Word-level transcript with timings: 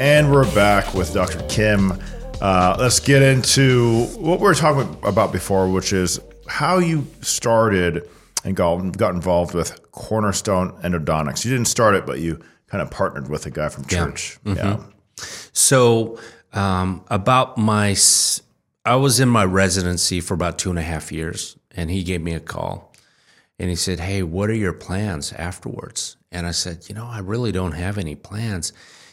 And 0.00 0.32
we're 0.32 0.50
back 0.54 0.94
with 0.94 1.12
Dr. 1.12 1.42
Kim. 1.50 1.92
Uh, 2.40 2.74
let's 2.78 3.00
get 3.00 3.20
into 3.20 4.06
what 4.16 4.40
we 4.40 4.46
were 4.46 4.54
talking 4.54 4.96
about 5.02 5.30
before, 5.30 5.68
which 5.68 5.92
is 5.92 6.18
how 6.48 6.78
you 6.78 7.06
started 7.20 8.08
and 8.42 8.56
got, 8.56 8.96
got 8.96 9.14
involved 9.14 9.52
with 9.52 9.92
Cornerstone 9.92 10.72
Endodontics. 10.80 11.44
You 11.44 11.50
didn't 11.50 11.68
start 11.68 11.96
it, 11.96 12.06
but 12.06 12.18
you 12.18 12.40
kind 12.68 12.80
of 12.80 12.90
partnered 12.90 13.28
with 13.28 13.44
a 13.44 13.50
guy 13.50 13.68
from 13.68 13.84
church. 13.84 14.38
Yeah. 14.42 14.54
yeah. 14.54 14.80
So, 15.52 16.18
um, 16.54 17.04
about 17.08 17.58
my, 17.58 17.94
I 18.86 18.96
was 18.96 19.20
in 19.20 19.28
my 19.28 19.44
residency 19.44 20.22
for 20.22 20.32
about 20.32 20.58
two 20.58 20.70
and 20.70 20.78
a 20.78 20.82
half 20.82 21.12
years, 21.12 21.58
and 21.76 21.90
he 21.90 22.04
gave 22.04 22.22
me 22.22 22.32
a 22.32 22.40
call 22.40 22.94
and 23.58 23.68
he 23.68 23.76
said, 23.76 24.00
Hey, 24.00 24.22
what 24.22 24.48
are 24.48 24.54
your 24.54 24.72
plans 24.72 25.34
afterwards? 25.34 26.16
And 26.32 26.46
I 26.46 26.52
said, 26.52 26.88
You 26.88 26.94
know, 26.94 27.06
I 27.06 27.18
really 27.18 27.52
don't 27.52 27.72
have 27.72 27.98
any 27.98 28.14
plans. 28.14 28.72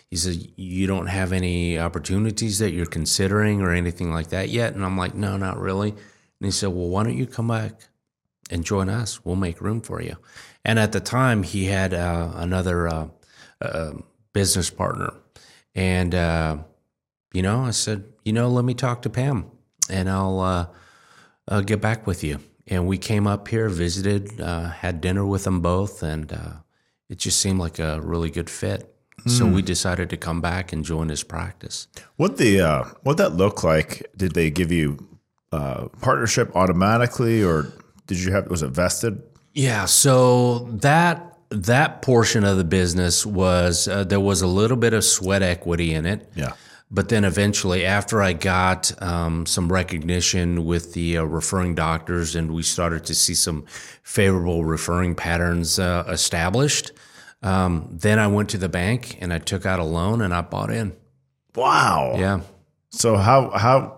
He 0.09 0.15
said, 0.15 0.51
You 0.55 0.87
don't 0.87 1.07
have 1.07 1.33
any 1.33 1.77
opportunities 1.77 2.59
that 2.59 2.71
you're 2.71 2.85
considering 2.85 3.61
or 3.61 3.71
anything 3.71 4.11
like 4.11 4.29
that 4.29 4.49
yet? 4.49 4.73
And 4.73 4.85
I'm 4.85 4.97
like, 4.97 5.15
No, 5.15 5.37
not 5.37 5.59
really. 5.59 5.89
And 5.89 5.99
he 6.39 6.51
said, 6.51 6.69
Well, 6.69 6.87
why 6.87 7.03
don't 7.03 7.17
you 7.17 7.27
come 7.27 7.49
back 7.49 7.73
and 8.49 8.63
join 8.63 8.89
us? 8.89 9.25
We'll 9.25 9.35
make 9.35 9.61
room 9.61 9.81
for 9.81 10.01
you. 10.01 10.15
And 10.63 10.79
at 10.79 10.91
the 10.91 10.99
time, 10.99 11.43
he 11.43 11.65
had 11.65 11.93
uh, 11.93 12.31
another 12.35 12.87
uh, 12.87 13.07
uh, 13.61 13.93
business 14.33 14.69
partner. 14.69 15.13
And, 15.75 16.15
uh, 16.15 16.57
you 17.33 17.41
know, 17.41 17.61
I 17.61 17.71
said, 17.71 18.05
You 18.23 18.33
know, 18.33 18.47
let 18.49 18.63
me 18.63 18.73
talk 18.73 19.01
to 19.01 19.09
Pam 19.09 19.51
and 19.89 20.09
I'll 20.09 20.39
uh, 21.49 21.61
get 21.61 21.81
back 21.81 22.07
with 22.07 22.23
you. 22.23 22.39
And 22.69 22.87
we 22.87 22.97
came 22.97 23.27
up 23.27 23.47
here, 23.47 23.69
visited, 23.69 24.41
uh, 24.41 24.69
had 24.69 24.99
dinner 24.99 25.25
with 25.25 25.45
them 25.45 25.61
both, 25.61 26.03
and 26.03 26.29
it 27.07 27.17
just 27.17 27.39
seemed 27.39 27.59
like 27.59 27.79
a 27.79 28.01
really 28.01 28.29
good 28.29 28.49
fit. 28.49 28.96
So 29.25 29.45
we 29.45 29.61
hmm. 29.61 29.65
decided 29.65 30.09
to 30.11 30.17
come 30.17 30.41
back 30.41 30.71
and 30.71 30.85
join 30.85 31.09
his 31.09 31.23
practice. 31.23 31.87
What 32.15 32.37
the 32.37 32.61
uh, 32.61 32.83
what 33.03 33.17
that 33.17 33.33
look 33.33 33.63
like? 33.63 34.09
Did 34.15 34.33
they 34.33 34.49
give 34.49 34.71
you 34.71 35.05
uh, 35.51 35.87
partnership 36.01 36.55
automatically, 36.55 37.43
or 37.43 37.73
did 38.05 38.19
you 38.19 38.31
have 38.31 38.47
was 38.49 38.61
it 38.61 38.69
vested? 38.69 39.21
Yeah, 39.53 39.85
so 39.85 40.59
that 40.71 41.37
that 41.49 42.01
portion 42.01 42.43
of 42.43 42.57
the 42.57 42.63
business 42.63 43.25
was 43.25 43.87
uh, 43.87 44.03
there 44.03 44.19
was 44.19 44.41
a 44.41 44.47
little 44.47 44.77
bit 44.77 44.93
of 44.93 45.03
sweat 45.03 45.41
equity 45.41 45.93
in 45.93 46.05
it. 46.05 46.29
Yeah. 46.35 46.53
But 46.89 47.09
then 47.09 47.25
eventually, 47.25 47.85
after 47.85 48.21
I 48.21 48.31
got 48.31 48.91
um, 49.03 49.45
some 49.45 49.71
recognition 49.71 50.63
with 50.65 50.93
the 50.93 51.17
uh, 51.17 51.23
referring 51.23 51.75
doctors 51.75 52.33
and 52.33 52.53
we 52.53 52.63
started 52.63 53.03
to 53.05 53.15
see 53.15 53.33
some 53.33 53.65
favorable 54.03 54.63
referring 54.63 55.13
patterns 55.13 55.79
uh, 55.79 56.05
established, 56.07 56.93
um, 57.41 57.89
then 57.91 58.19
I 58.19 58.27
went 58.27 58.49
to 58.49 58.57
the 58.57 58.69
bank 58.69 59.17
and 59.21 59.31
I 59.31 59.39
took 59.39 59.65
out 59.65 59.79
a 59.79 59.83
loan 59.83 60.21
and 60.21 60.33
I 60.33 60.41
bought 60.41 60.71
in. 60.71 60.95
Wow. 61.55 62.15
Yeah. 62.17 62.41
So 62.89 63.15
how 63.15 63.51
how 63.51 63.97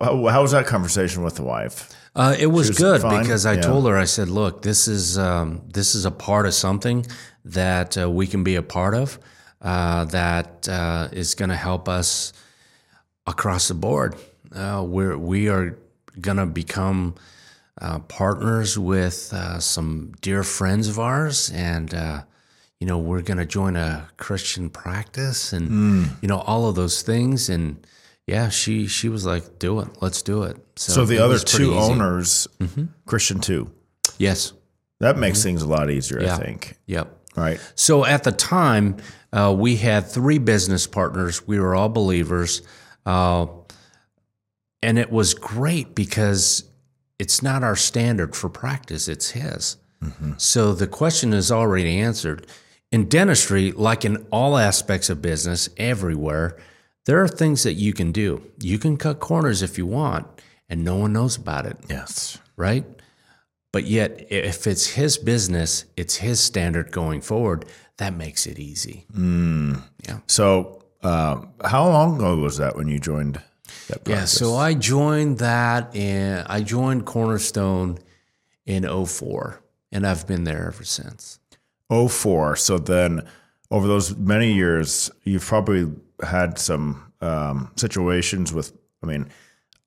how, 0.00 0.26
how 0.26 0.42
was 0.42 0.52
that 0.52 0.66
conversation 0.66 1.22
with 1.22 1.36
the 1.36 1.42
wife? 1.42 1.94
Uh, 2.14 2.34
it 2.38 2.46
was, 2.46 2.68
was 2.68 2.78
good 2.78 3.02
fine? 3.02 3.22
because 3.22 3.46
I 3.46 3.54
yeah. 3.54 3.60
told 3.62 3.86
her 3.86 3.96
I 3.96 4.04
said, 4.04 4.28
"Look, 4.28 4.62
this 4.62 4.88
is 4.88 5.18
um, 5.18 5.62
this 5.72 5.94
is 5.94 6.04
a 6.04 6.10
part 6.10 6.46
of 6.46 6.54
something 6.54 7.06
that 7.44 7.96
uh, 7.96 8.10
we 8.10 8.26
can 8.26 8.44
be 8.44 8.56
a 8.56 8.62
part 8.62 8.94
of 8.94 9.18
uh, 9.62 10.04
that 10.06 10.68
uh, 10.68 11.08
is 11.12 11.34
going 11.34 11.50
to 11.50 11.56
help 11.56 11.88
us 11.88 12.32
across 13.26 13.68
the 13.68 13.74
board. 13.74 14.16
Uh, 14.52 14.84
we're 14.86 15.16
we 15.16 15.48
are 15.48 15.78
going 16.20 16.38
to 16.38 16.46
become." 16.46 17.14
Uh, 17.80 18.00
partners 18.00 18.76
with 18.76 19.32
some 19.60 20.12
dear 20.20 20.42
friends 20.42 20.88
of 20.88 20.98
ours, 20.98 21.48
and 21.50 21.94
you 22.80 22.86
know, 22.86 22.98
we're 22.98 23.22
going 23.22 23.38
to 23.38 23.46
join 23.46 23.76
a 23.76 24.08
Christian 24.16 24.70
practice 24.70 25.52
and, 25.52 25.70
mm. 25.70 26.22
you 26.22 26.28
know, 26.28 26.38
all 26.38 26.68
of 26.68 26.76
those 26.76 27.02
things. 27.02 27.48
And 27.48 27.84
yeah, 28.26 28.48
she, 28.50 28.86
she 28.86 29.08
was 29.08 29.26
like, 29.26 29.58
do 29.58 29.80
it. 29.80 29.88
Let's 30.00 30.22
do 30.22 30.44
it. 30.44 30.56
So, 30.76 30.92
so 30.92 31.04
the 31.04 31.18
other 31.18 31.38
two 31.38 31.74
owners, 31.74 32.46
mm-hmm. 32.60 32.84
Christian 33.06 33.40
too. 33.40 33.72
Yes. 34.18 34.52
That 35.00 35.18
makes 35.18 35.38
mm-hmm. 35.38 35.48
things 35.48 35.62
a 35.62 35.68
lot 35.68 35.90
easier, 35.90 36.22
yeah. 36.22 36.36
I 36.36 36.38
think. 36.38 36.76
Yep. 36.86 37.14
Right. 37.36 37.60
So 37.74 38.04
at 38.04 38.24
the 38.24 38.32
time, 38.32 38.96
uh, 39.32 39.54
we 39.56 39.76
had 39.76 40.06
three 40.06 40.38
business 40.38 40.86
partners. 40.86 41.46
We 41.46 41.60
were 41.60 41.74
all 41.74 41.88
believers. 41.88 42.62
Uh, 43.06 43.46
and 44.82 44.98
it 44.98 45.10
was 45.10 45.34
great 45.34 45.94
because 45.94 46.64
it's 47.18 47.42
not 47.42 47.62
our 47.64 47.76
standard 47.76 48.36
for 48.36 48.48
practice, 48.48 49.08
it's 49.08 49.30
his. 49.30 49.76
Mm-hmm. 50.02 50.32
So 50.36 50.72
the 50.72 50.86
question 50.86 51.32
is 51.32 51.50
already 51.50 51.98
answered. 51.98 52.46
In 52.90 53.08
dentistry, 53.08 53.72
like 53.72 54.04
in 54.04 54.26
all 54.30 54.56
aspects 54.56 55.10
of 55.10 55.20
business, 55.20 55.68
everywhere, 55.76 56.58
there 57.04 57.22
are 57.22 57.28
things 57.28 57.62
that 57.62 57.74
you 57.74 57.92
can 57.92 58.12
do. 58.12 58.42
You 58.60 58.78
can 58.78 58.96
cut 58.96 59.20
corners 59.20 59.62
if 59.62 59.78
you 59.78 59.86
want, 59.86 60.26
and 60.68 60.84
no 60.84 60.96
one 60.96 61.12
knows 61.12 61.36
about 61.36 61.66
it. 61.66 61.78
Yes. 61.88 62.38
Right? 62.56 62.84
But 63.72 63.84
yet, 63.84 64.26
if 64.30 64.66
it's 64.66 64.86
his 64.88 65.18
business, 65.18 65.84
it's 65.96 66.16
his 66.16 66.40
standard 66.40 66.90
going 66.90 67.20
forward, 67.20 67.66
that 67.98 68.14
makes 68.14 68.46
it 68.46 68.58
easy. 68.58 69.04
Mm. 69.12 69.82
Yeah. 70.06 70.20
So, 70.26 70.82
uh, 71.02 71.42
how 71.64 71.88
long 71.88 72.16
ago 72.16 72.36
was 72.36 72.56
that 72.56 72.76
when 72.76 72.88
you 72.88 72.98
joined 72.98 73.34
that 73.88 74.04
practice? 74.04 74.08
Yeah, 74.08 74.24
so 74.24 74.56
I 74.56 74.74
joined 74.74 75.38
that 75.38 75.94
and 75.94 76.46
I 76.48 76.62
joined 76.62 77.04
Cornerstone 77.04 77.98
in 78.66 78.84
04, 78.84 79.60
and 79.92 80.06
I've 80.06 80.26
been 80.26 80.44
there 80.44 80.66
ever 80.66 80.84
since. 80.84 81.38
04. 81.90 82.56
So 82.56 82.78
then 82.78 83.26
over 83.70 83.86
those 83.86 84.16
many 84.16 84.52
years, 84.52 85.10
you've 85.24 85.44
probably 85.44 85.92
had 86.22 86.58
some 86.58 87.12
um, 87.20 87.70
situations 87.76 88.52
with, 88.52 88.72
I 89.02 89.06
mean, 89.06 89.28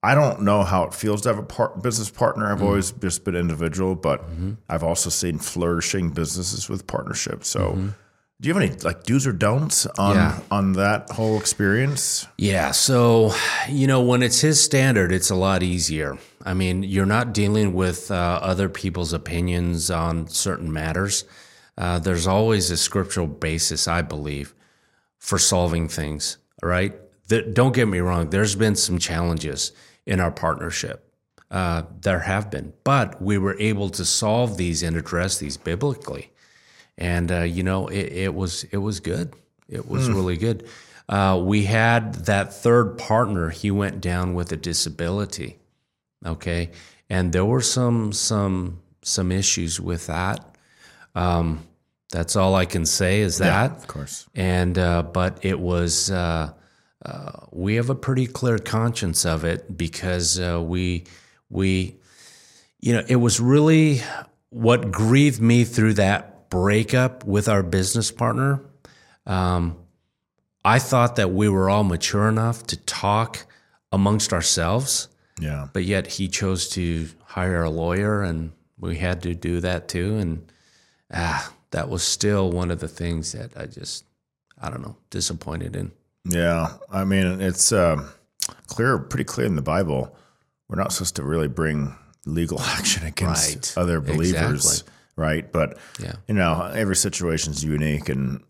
I 0.03 0.15
don't 0.15 0.41
know 0.41 0.63
how 0.63 0.83
it 0.83 0.93
feels 0.93 1.21
to 1.21 1.29
have 1.29 1.37
a 1.37 1.43
part, 1.43 1.83
business 1.83 2.09
partner. 2.09 2.51
I've 2.51 2.59
mm 2.59 2.65
always 2.65 2.91
just 2.91 3.23
been 3.23 3.35
individual, 3.35 3.95
but 3.95 4.21
mm-hmm. 4.23 4.53
I've 4.67 4.83
also 4.83 5.09
seen 5.09 5.37
flourishing 5.37 6.09
businesses 6.09 6.67
with 6.69 6.87
partnerships. 6.87 7.49
So, 7.49 7.59
mm-hmm. 7.59 7.89
do 8.39 8.49
you 8.49 8.53
have 8.55 8.63
any 8.63 8.75
like 8.77 9.03
do's 9.03 9.27
or 9.27 9.31
don'ts 9.31 9.85
on 9.85 10.15
yeah. 10.15 10.39
on 10.49 10.73
that 10.73 11.11
whole 11.11 11.37
experience? 11.39 12.27
Yeah. 12.37 12.71
So, 12.71 13.33
you 13.69 13.85
know, 13.85 14.01
when 14.01 14.23
it's 14.23 14.41
his 14.41 14.63
standard, 14.63 15.11
it's 15.11 15.29
a 15.29 15.35
lot 15.35 15.61
easier. 15.61 16.17
I 16.43 16.55
mean, 16.55 16.81
you're 16.81 17.05
not 17.05 17.31
dealing 17.31 17.73
with 17.73 18.09
uh, 18.09 18.39
other 18.41 18.69
people's 18.69 19.13
opinions 19.13 19.91
on 19.91 20.27
certain 20.27 20.73
matters. 20.73 21.25
Uh, 21.81 21.97
there's 21.97 22.27
always 22.27 22.69
a 22.69 22.77
scriptural 22.77 23.25
basis, 23.25 23.87
I 23.87 24.03
believe, 24.03 24.53
for 25.17 25.39
solving 25.39 25.87
things. 25.87 26.37
Right? 26.61 26.93
don't 27.53 27.73
get 27.73 27.87
me 27.87 27.99
wrong. 27.99 28.29
There's 28.29 28.55
been 28.55 28.75
some 28.75 28.99
challenges 28.99 29.71
in 30.05 30.19
our 30.19 30.31
partnership. 30.31 31.11
Uh, 31.49 31.83
there 32.01 32.19
have 32.19 32.51
been, 32.51 32.73
but 32.83 33.21
we 33.21 33.37
were 33.37 33.57
able 33.57 33.89
to 33.89 34.05
solve 34.05 34.57
these 34.57 34.83
and 34.83 34.95
address 34.95 35.37
these 35.37 35.57
biblically, 35.57 36.29
and 36.97 37.31
uh, 37.31 37.41
you 37.41 37.63
know 37.63 37.87
it, 37.87 38.11
it, 38.11 38.33
was 38.35 38.63
it 38.65 38.77
was 38.77 38.99
good. 38.99 39.33
It 39.67 39.87
was 39.87 40.07
mm. 40.07 40.15
really 40.15 40.37
good. 40.37 40.67
Uh, 41.09 41.41
we 41.43 41.63
had 41.63 42.13
that 42.25 42.53
third 42.53 42.97
partner. 42.97 43.49
He 43.49 43.71
went 43.71 44.01
down 44.01 44.33
with 44.33 44.51
a 44.51 44.57
disability. 44.57 45.57
Okay, 46.25 46.69
and 47.09 47.33
there 47.33 47.45
were 47.45 47.61
some 47.61 48.13
some 48.13 48.81
some 49.03 49.31
issues 49.31 49.79
with 49.79 50.07
that. 50.07 50.55
Um, 51.15 51.67
that's 52.11 52.35
all 52.35 52.55
I 52.55 52.65
can 52.65 52.85
say 52.85 53.21
is 53.21 53.37
that. 53.39 53.71
Yeah, 53.71 53.77
of 53.77 53.87
course. 53.87 54.27
And 54.35 54.77
uh, 54.77 55.03
but 55.03 55.43
it 55.43 55.59
was 55.59 56.11
uh, 56.11 56.51
uh, 57.03 57.31
we 57.51 57.75
have 57.75 57.89
a 57.89 57.95
pretty 57.95 58.27
clear 58.27 58.59
conscience 58.59 59.25
of 59.25 59.43
it 59.45 59.75
because 59.77 60.39
uh, 60.39 60.61
we 60.61 61.05
we 61.49 61.95
you 62.79 62.93
know 62.93 63.03
it 63.07 63.15
was 63.15 63.39
really 63.39 64.01
what 64.49 64.91
grieved 64.91 65.41
me 65.41 65.63
through 65.63 65.93
that 65.93 66.49
breakup 66.49 67.23
with 67.23 67.47
our 67.47 67.63
business 67.63 68.11
partner. 68.11 68.61
Um, 69.25 69.77
I 70.63 70.77
thought 70.77 71.15
that 71.15 71.31
we 71.31 71.49
were 71.49 71.69
all 71.69 71.83
mature 71.83 72.27
enough 72.27 72.63
to 72.67 72.77
talk 72.77 73.45
amongst 73.91 74.33
ourselves. 74.33 75.07
Yeah. 75.39 75.69
But 75.73 75.85
yet 75.85 76.05
he 76.05 76.27
chose 76.27 76.69
to 76.69 77.07
hire 77.23 77.63
a 77.63 77.69
lawyer, 77.69 78.21
and 78.21 78.51
we 78.77 78.97
had 78.97 79.23
to 79.23 79.33
do 79.33 79.61
that 79.61 79.87
too. 79.87 80.17
And 80.17 80.51
ah, 81.11 81.51
that 81.71 81.89
was 81.89 82.03
still 82.03 82.51
one 82.51 82.69
of 82.69 82.79
the 82.79 82.87
things 82.87 83.31
that 83.31 83.57
I 83.57 83.65
just, 83.65 84.05
I 84.61 84.69
don't 84.69 84.81
know, 84.81 84.97
disappointed 85.09 85.75
in. 85.75 85.91
Yeah. 86.25 86.73
I 86.91 87.03
mean, 87.03 87.41
it's 87.41 87.71
uh, 87.71 88.07
clear, 88.67 88.99
pretty 88.99 89.23
clear 89.23 89.47
in 89.47 89.55
the 89.55 89.61
Bible. 89.61 90.15
We're 90.67 90.77
not 90.77 90.93
supposed 90.93 91.15
to 91.15 91.23
really 91.23 91.47
bring 91.47 91.95
legal 92.25 92.61
action 92.61 93.05
against 93.05 93.75
right. 93.75 93.81
other 93.81 93.99
believers. 93.99 94.65
Exactly. 94.65 94.93
Right. 95.15 95.51
But, 95.51 95.77
yeah. 96.01 96.13
you 96.27 96.35
know, 96.35 96.71
every 96.73 96.95
situation 96.95 97.51
is 97.53 97.63
unique 97.63 98.09
and 98.09 98.43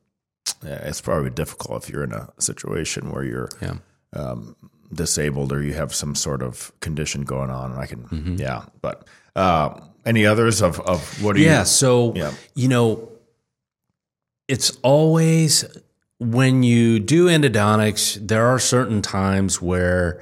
it's 0.63 1.01
probably 1.01 1.29
difficult 1.29 1.83
if 1.83 1.89
you're 1.89 2.03
in 2.03 2.13
a 2.13 2.29
situation 2.39 3.11
where 3.11 3.23
you're 3.23 3.49
yeah. 3.61 3.75
um, 4.13 4.55
disabled 4.93 5.51
or 5.51 5.61
you 5.61 5.73
have 5.73 5.93
some 5.93 6.15
sort 6.15 6.41
of 6.41 6.71
condition 6.79 7.23
going 7.23 7.49
on. 7.49 7.71
And 7.71 7.79
I 7.79 7.85
can, 7.85 8.03
mm-hmm. 8.03 8.35
yeah. 8.35 8.65
But, 8.81 9.07
uh, 9.35 9.79
any 10.05 10.25
others 10.25 10.61
of, 10.61 10.79
of 10.79 11.23
what 11.23 11.35
do 11.35 11.41
yeah, 11.41 11.59
you? 11.59 11.65
So, 11.65 12.13
yeah. 12.15 12.31
you 12.55 12.67
know, 12.67 13.10
it's 14.51 14.77
always 14.83 15.63
when 16.19 16.61
you 16.61 16.99
do 16.99 17.27
endodontics, 17.27 18.27
there 18.27 18.45
are 18.47 18.59
certain 18.59 19.01
times 19.01 19.61
where 19.61 20.21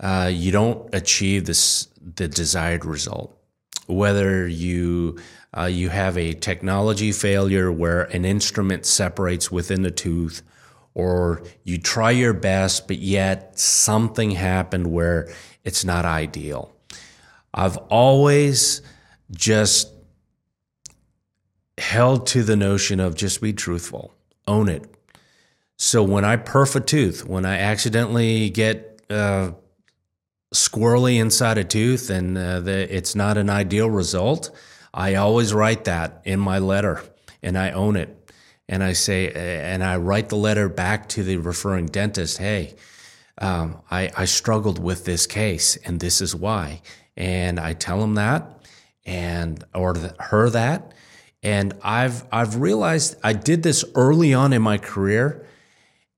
uh, 0.00 0.30
you 0.30 0.52
don't 0.52 0.94
achieve 0.94 1.46
this 1.46 1.88
the 2.16 2.28
desired 2.28 2.84
result. 2.84 3.34
Whether 3.86 4.46
you 4.46 5.18
uh, 5.56 5.64
you 5.64 5.88
have 5.88 6.18
a 6.18 6.34
technology 6.34 7.10
failure 7.10 7.72
where 7.72 8.02
an 8.02 8.26
instrument 8.26 8.84
separates 8.84 9.50
within 9.50 9.80
the 9.80 9.90
tooth, 9.90 10.42
or 10.92 11.42
you 11.64 11.78
try 11.78 12.10
your 12.10 12.34
best, 12.34 12.86
but 12.86 12.98
yet 12.98 13.58
something 13.58 14.32
happened 14.32 14.88
where 14.88 15.32
it's 15.64 15.86
not 15.86 16.04
ideal. 16.04 16.70
I've 17.54 17.78
always 17.88 18.82
just 19.30 19.90
held 21.80 22.26
to 22.28 22.42
the 22.42 22.56
notion 22.56 23.00
of 23.00 23.14
just 23.14 23.40
be 23.40 23.52
truthful, 23.52 24.14
own 24.46 24.68
it. 24.68 24.84
So 25.76 26.02
when 26.02 26.24
I 26.24 26.36
perf 26.36 26.76
a 26.76 26.80
tooth, 26.80 27.24
when 27.24 27.46
I 27.46 27.58
accidentally 27.58 28.50
get 28.50 29.00
uh, 29.08 29.52
squirrely 30.54 31.18
inside 31.18 31.58
a 31.58 31.64
tooth 31.64 32.10
and 32.10 32.36
uh, 32.36 32.60
the, 32.60 32.94
it's 32.94 33.14
not 33.14 33.38
an 33.38 33.48
ideal 33.48 33.88
result, 33.88 34.50
I 34.92 35.14
always 35.14 35.54
write 35.54 35.84
that 35.84 36.22
in 36.24 36.38
my 36.40 36.58
letter 36.58 37.02
and 37.42 37.56
I 37.56 37.70
own 37.70 37.96
it. 37.96 38.16
And 38.68 38.84
I 38.84 38.92
say, 38.92 39.32
and 39.32 39.82
I 39.82 39.96
write 39.96 40.28
the 40.28 40.36
letter 40.36 40.68
back 40.68 41.08
to 41.10 41.24
the 41.24 41.38
referring 41.38 41.86
dentist, 41.86 42.38
hey, 42.38 42.76
um, 43.38 43.80
I, 43.90 44.10
I 44.16 44.26
struggled 44.26 44.78
with 44.78 45.04
this 45.04 45.26
case 45.26 45.76
and 45.76 45.98
this 45.98 46.20
is 46.20 46.36
why. 46.36 46.82
And 47.16 47.58
I 47.58 47.72
tell 47.72 48.02
him 48.02 48.14
that 48.14 48.66
and, 49.04 49.64
or 49.74 49.96
her 50.18 50.50
that. 50.50 50.92
And 51.42 51.74
I've, 51.82 52.24
I've 52.30 52.56
realized 52.56 53.16
I 53.22 53.32
did 53.32 53.62
this 53.62 53.84
early 53.94 54.34
on 54.34 54.52
in 54.52 54.62
my 54.62 54.78
career 54.78 55.46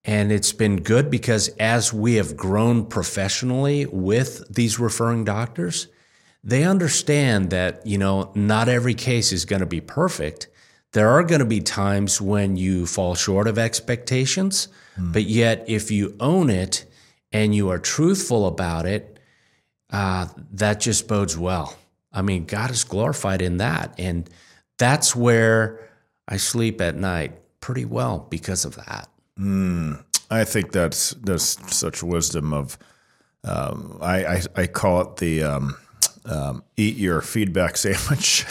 and 0.04 0.32
it's 0.32 0.52
been 0.52 0.82
good 0.82 1.10
because 1.10 1.48
as 1.60 1.92
we 1.92 2.14
have 2.14 2.36
grown 2.36 2.86
professionally 2.86 3.86
with 3.86 4.52
these 4.52 4.78
referring 4.78 5.24
doctors, 5.24 5.86
they 6.42 6.64
understand 6.64 7.50
that, 7.50 7.86
you 7.86 7.98
know, 7.98 8.32
not 8.34 8.68
every 8.68 8.94
case 8.94 9.32
is 9.32 9.44
going 9.44 9.60
to 9.60 9.66
be 9.66 9.80
perfect. 9.80 10.48
There 10.92 11.08
are 11.08 11.22
going 11.22 11.38
to 11.38 11.46
be 11.46 11.60
times 11.60 12.20
when 12.20 12.56
you 12.56 12.84
fall 12.84 13.14
short 13.14 13.46
of 13.46 13.58
expectations, 13.58 14.68
mm. 14.98 15.12
but 15.12 15.22
yet 15.22 15.64
if 15.68 15.90
you 15.90 16.16
own 16.18 16.50
it 16.50 16.84
and 17.30 17.54
you 17.54 17.70
are 17.70 17.78
truthful 17.78 18.48
about 18.48 18.86
it, 18.86 19.20
uh, 19.90 20.26
that 20.52 20.80
just 20.80 21.06
bodes 21.06 21.38
well. 21.38 21.76
I 22.12 22.22
mean, 22.22 22.44
God 22.44 22.70
is 22.72 22.82
glorified 22.82 23.40
in 23.40 23.58
that. 23.58 23.94
And 23.98 24.28
that's 24.82 25.14
where 25.14 25.88
I 26.26 26.36
sleep 26.36 26.80
at 26.80 26.96
night 26.96 27.32
pretty 27.60 27.84
well 27.84 28.26
because 28.30 28.64
of 28.64 28.74
that. 28.76 29.08
Mm, 29.38 30.04
I 30.30 30.44
think 30.44 30.72
that's 30.72 31.10
that's 31.22 31.74
such 31.74 32.02
wisdom 32.02 32.52
of. 32.52 32.76
Um, 33.44 33.98
I, 34.00 34.24
I, 34.24 34.42
I 34.54 34.66
call 34.68 35.00
it 35.00 35.16
the 35.16 35.42
um, 35.42 35.76
um, 36.24 36.62
eat 36.76 36.96
your 36.96 37.20
feedback 37.20 37.76
sandwich. 37.84 38.44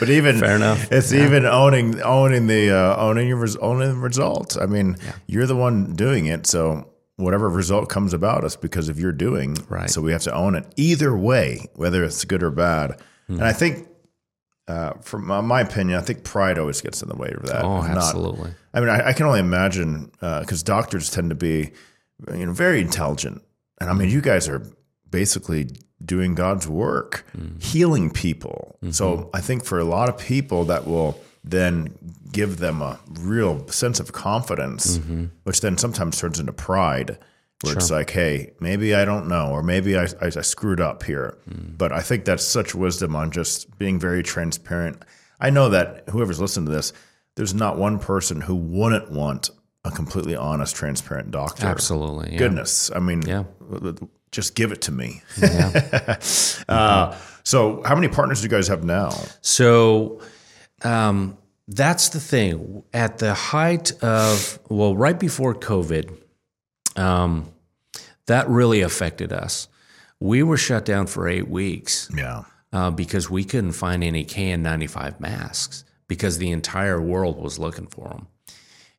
but 0.00 0.08
even 0.08 0.38
fair 0.38 0.56
enough. 0.56 0.90
It's 0.90 1.12
yeah. 1.12 1.26
even 1.26 1.44
owning 1.44 2.00
owning 2.02 2.46
the 2.46 2.70
uh, 2.70 2.96
owning 2.96 3.28
your 3.28 3.38
res- 3.38 3.56
owning 3.56 3.88
the 3.88 3.96
result. 3.96 4.56
I 4.60 4.66
mean, 4.66 4.96
yeah. 5.04 5.12
you're 5.26 5.46
the 5.46 5.56
one 5.56 5.94
doing 5.94 6.26
it, 6.26 6.46
so 6.46 6.90
whatever 7.16 7.48
result 7.48 7.88
comes 7.88 8.12
about 8.12 8.44
us 8.44 8.56
because 8.56 8.88
of 8.88 8.98
your 8.98 9.12
doing. 9.12 9.56
Right. 9.68 9.88
So 9.88 10.02
we 10.02 10.12
have 10.12 10.22
to 10.22 10.34
own 10.34 10.54
it 10.54 10.66
either 10.76 11.16
way, 11.16 11.68
whether 11.74 12.02
it's 12.02 12.24
good 12.24 12.42
or 12.42 12.50
bad. 12.50 12.90
Mm-hmm. 12.90 13.34
And 13.34 13.44
I 13.44 13.52
think 13.52 13.88
uh, 14.66 14.92
from 15.02 15.26
my 15.26 15.60
opinion, 15.60 15.98
I 15.98 16.02
think 16.02 16.24
pride 16.24 16.58
always 16.58 16.80
gets 16.80 17.02
in 17.02 17.08
the 17.08 17.16
way 17.16 17.30
of 17.36 17.42
that. 17.46 17.64
Oh, 17.64 17.82
absolutely. 17.82 18.50
Not, 18.50 18.56
I 18.72 18.80
mean, 18.80 18.88
I, 18.88 19.08
I, 19.08 19.12
can 19.12 19.26
only 19.26 19.40
imagine 19.40 20.10
because 20.20 20.62
uh, 20.62 20.66
doctors 20.66 21.10
tend 21.10 21.30
to 21.30 21.34
be, 21.34 21.72
you 22.32 22.46
know, 22.46 22.52
very 22.52 22.80
intelligent, 22.80 23.42
and 23.80 23.90
I 23.90 23.92
mean, 23.92 24.08
you 24.08 24.22
guys 24.22 24.48
are 24.48 24.62
basically 25.10 25.68
doing 26.02 26.34
God's 26.34 26.66
work, 26.66 27.26
mm-hmm. 27.36 27.58
healing 27.58 28.10
people. 28.10 28.76
Mm-hmm. 28.82 28.92
So 28.92 29.30
I 29.34 29.40
think 29.40 29.64
for 29.64 29.78
a 29.78 29.84
lot 29.84 30.08
of 30.08 30.18
people, 30.18 30.64
that 30.64 30.86
will 30.86 31.20
then 31.42 31.94
give 32.32 32.56
them 32.56 32.80
a 32.80 32.98
real 33.20 33.68
sense 33.68 34.00
of 34.00 34.12
confidence, 34.12 34.98
mm-hmm. 34.98 35.26
which 35.42 35.60
then 35.60 35.76
sometimes 35.76 36.18
turns 36.18 36.40
into 36.40 36.52
pride 36.52 37.18
where 37.64 37.72
sure. 37.72 37.78
it's 37.78 37.90
like, 37.90 38.10
hey, 38.10 38.52
maybe 38.60 38.94
I 38.94 39.04
don't 39.04 39.28
know, 39.28 39.50
or 39.50 39.62
maybe 39.62 39.96
I, 39.96 40.04
I, 40.20 40.26
I 40.26 40.28
screwed 40.28 40.80
up 40.80 41.02
here. 41.02 41.36
Mm. 41.48 41.76
But 41.76 41.92
I 41.92 42.00
think 42.00 42.24
that's 42.24 42.44
such 42.44 42.74
wisdom 42.74 43.16
on 43.16 43.30
just 43.30 43.78
being 43.78 43.98
very 43.98 44.22
transparent. 44.22 45.02
I 45.40 45.50
know 45.50 45.68
that 45.70 46.08
whoever's 46.10 46.40
listening 46.40 46.66
to 46.66 46.72
this, 46.72 46.92
there's 47.34 47.54
not 47.54 47.76
one 47.76 47.98
person 47.98 48.40
who 48.40 48.54
wouldn't 48.54 49.10
want 49.10 49.50
a 49.84 49.90
completely 49.90 50.36
honest, 50.36 50.74
transparent 50.74 51.30
doctor. 51.30 51.66
Absolutely. 51.66 52.32
Yeah. 52.32 52.38
Goodness. 52.38 52.90
I 52.94 53.00
mean, 53.00 53.22
yeah. 53.22 53.44
just 54.32 54.54
give 54.54 54.72
it 54.72 54.82
to 54.82 54.92
me. 54.92 55.22
Yeah. 55.40 56.18
uh, 56.68 57.16
so, 57.42 57.82
how 57.84 57.94
many 57.94 58.08
partners 58.08 58.40
do 58.40 58.44
you 58.44 58.50
guys 58.50 58.68
have 58.68 58.84
now? 58.84 59.10
So, 59.42 60.22
um, 60.82 61.36
that's 61.68 62.10
the 62.10 62.20
thing. 62.20 62.82
At 62.92 63.18
the 63.18 63.34
height 63.34 63.92
of, 64.02 64.58
well, 64.68 64.96
right 64.96 65.18
before 65.18 65.54
COVID, 65.54 66.16
um, 66.96 67.50
that 68.26 68.48
really 68.48 68.80
affected 68.80 69.32
us. 69.32 69.68
We 70.20 70.42
were 70.42 70.56
shut 70.56 70.84
down 70.84 71.06
for 71.06 71.28
eight 71.28 71.48
weeks. 71.48 72.10
Yeah. 72.16 72.44
Uh, 72.72 72.90
because 72.90 73.30
we 73.30 73.44
couldn't 73.44 73.72
find 73.72 74.02
any 74.02 74.24
KN95 74.24 75.20
masks 75.20 75.84
because 76.08 76.38
the 76.38 76.50
entire 76.50 77.00
world 77.00 77.38
was 77.38 77.56
looking 77.56 77.86
for 77.86 78.08
them, 78.08 78.26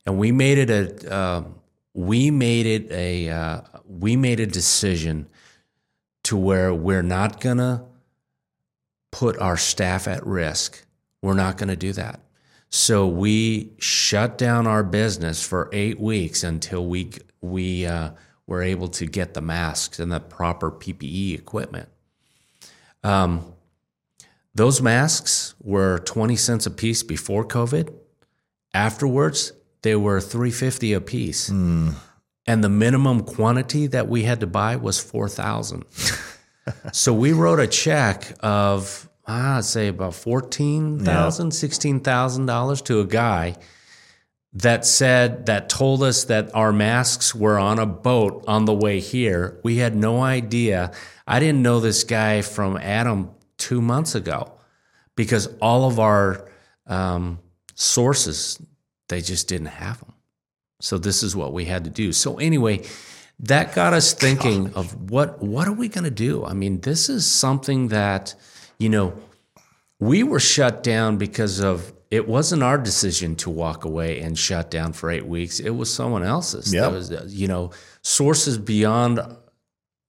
and 0.06 0.18
we 0.18 0.31
made 0.31 0.57
it 0.57 0.69
a 0.69 1.13
uh, 1.13 1.44
we 1.94 2.31
made 2.31 2.66
it 2.66 2.92
a 2.92 3.30
uh, 3.30 3.62
we 3.86 4.16
made 4.16 4.39
a 4.39 4.45
decision 4.45 5.27
to 6.24 6.38
where 6.38 6.74
we're 6.74 7.04
not 7.04 7.42
gonna 7.42 7.86
put 9.12 9.38
our 9.39 9.57
staff 9.57 10.07
at 10.07 10.25
risk. 10.25 10.86
We're 11.22 11.33
not 11.33 11.57
gonna 11.57 11.75
do 11.75 11.92
that. 11.94 12.22
So 12.69 13.07
we 13.07 13.72
shut 13.77 14.38
down 14.38 14.68
our 14.68 14.83
business 14.83 15.45
for 15.45 15.69
eight 15.72 16.00
weeks 16.00 16.44
until 16.44 16.86
we 16.86 17.12
we 17.42 17.86
uh, 17.86 18.12
were 18.47 18.62
able 18.62 18.88
to 18.88 19.06
get 19.06 19.33
the 19.33 19.42
masks 19.42 20.00
and 20.00 20.12
the 20.12 20.19
proper 20.19 20.71
PPE 20.71 21.36
equipment. 21.36 21.89
Um, 23.03 23.53
those 24.53 24.81
masks 24.81 25.56
were 25.62 26.00
20 26.00 26.36
cents 26.36 26.65
a 26.65 26.72
piece 26.72 27.03
before 27.03 27.46
COVID. 27.46 27.93
Afterwards, 28.74 29.51
they 29.81 29.96
were 29.96 30.22
350 30.22 30.93
a 30.93 31.01
piece. 31.01 31.50
Mm. 31.50 31.96
And 32.48 32.63
the 32.63 32.70
minimum 32.70 33.24
quantity 33.24 33.88
that 33.88 34.08
we 34.08 34.24
had 34.24 34.39
to 34.41 34.48
buy 34.48 34.75
was 34.75 35.00
4,000. 35.00 35.84
so 36.93 37.13
we 37.13 37.34
wrote 37.34 37.60
a 37.60 37.67
check 37.67 38.34
of, 38.41 39.10
ah, 39.27 39.58
I'd 39.58 39.65
say 39.65 39.88
about 39.88 40.13
$14,000, 40.13 41.01
$16,000 41.01 42.86
to 42.86 43.00
a 43.00 43.05
guy 43.05 43.55
that 44.55 44.85
said 44.85 45.47
that 45.47 45.67
told 45.67 46.01
us 46.01 46.24
that 46.25 46.53
our 46.55 46.71
masks 46.71 47.35
were 47.35 47.59
on 47.59 47.77
a 47.77 47.85
boat 47.85 48.43
on 48.47 48.65
the 48.65 48.74
way 48.74 49.01
here. 49.01 49.59
We 49.63 49.77
had 49.77 49.95
no 49.95 50.24
idea. 50.24 50.91
I 51.27 51.39
didn't 51.39 51.62
know 51.62 51.81
this 51.81 52.05
guy 52.05 52.41
from 52.41 52.77
Adam 52.77 53.31
two 53.57 53.81
months 53.81 54.15
ago 54.15 54.53
because 55.15 55.47
all 55.62 55.88
of 55.88 56.00
our 56.00 56.50
um, 56.88 57.39
sources 57.74 58.59
they 59.07 59.21
just 59.21 59.47
didn't 59.47 59.67
have 59.67 60.00
them. 60.00 60.13
So 60.79 60.97
this 60.97 61.21
is 61.21 61.35
what 61.35 61.53
we 61.53 61.65
had 61.65 61.83
to 61.83 61.89
do. 61.89 62.12
So 62.12 62.38
anyway, 62.39 62.83
that 63.39 63.75
got 63.75 63.93
us 63.93 64.13
thinking 64.25 64.74
of 64.74 65.12
what 65.12 65.41
what 65.43 65.67
are 65.67 65.74
we 65.74 65.89
going 65.89 66.05
to 66.05 66.12
do? 66.12 66.45
I 66.45 66.53
mean, 66.53 66.81
this 66.81 67.09
is 67.09 67.25
something 67.25 67.89
that 67.89 68.35
you 68.77 68.89
know 68.89 69.13
we 70.00 70.24
were 70.24 70.39
shut 70.39 70.81
down 70.81 71.17
because 71.17 71.59
of 71.59 71.91
it 72.15 72.27
wasn't 72.27 72.63
our 72.63 72.77
decision 72.77 73.36
to 73.36 73.50
walk 73.50 73.84
away 73.84 74.22
and 74.22 74.38
shut 74.38 74.72
down 74.72 74.93
for 74.93 75.10
eight 75.10 75.27
weeks. 75.27 75.60
It 75.60 75.72
was 75.72 75.93
someone 75.93 76.24
else's. 76.24 76.74
Yeah. 76.74 76.88
Was, 76.88 77.12
you 77.34 77.48
know, 77.48 77.72
sources 78.01 78.57
beyond 78.57 79.19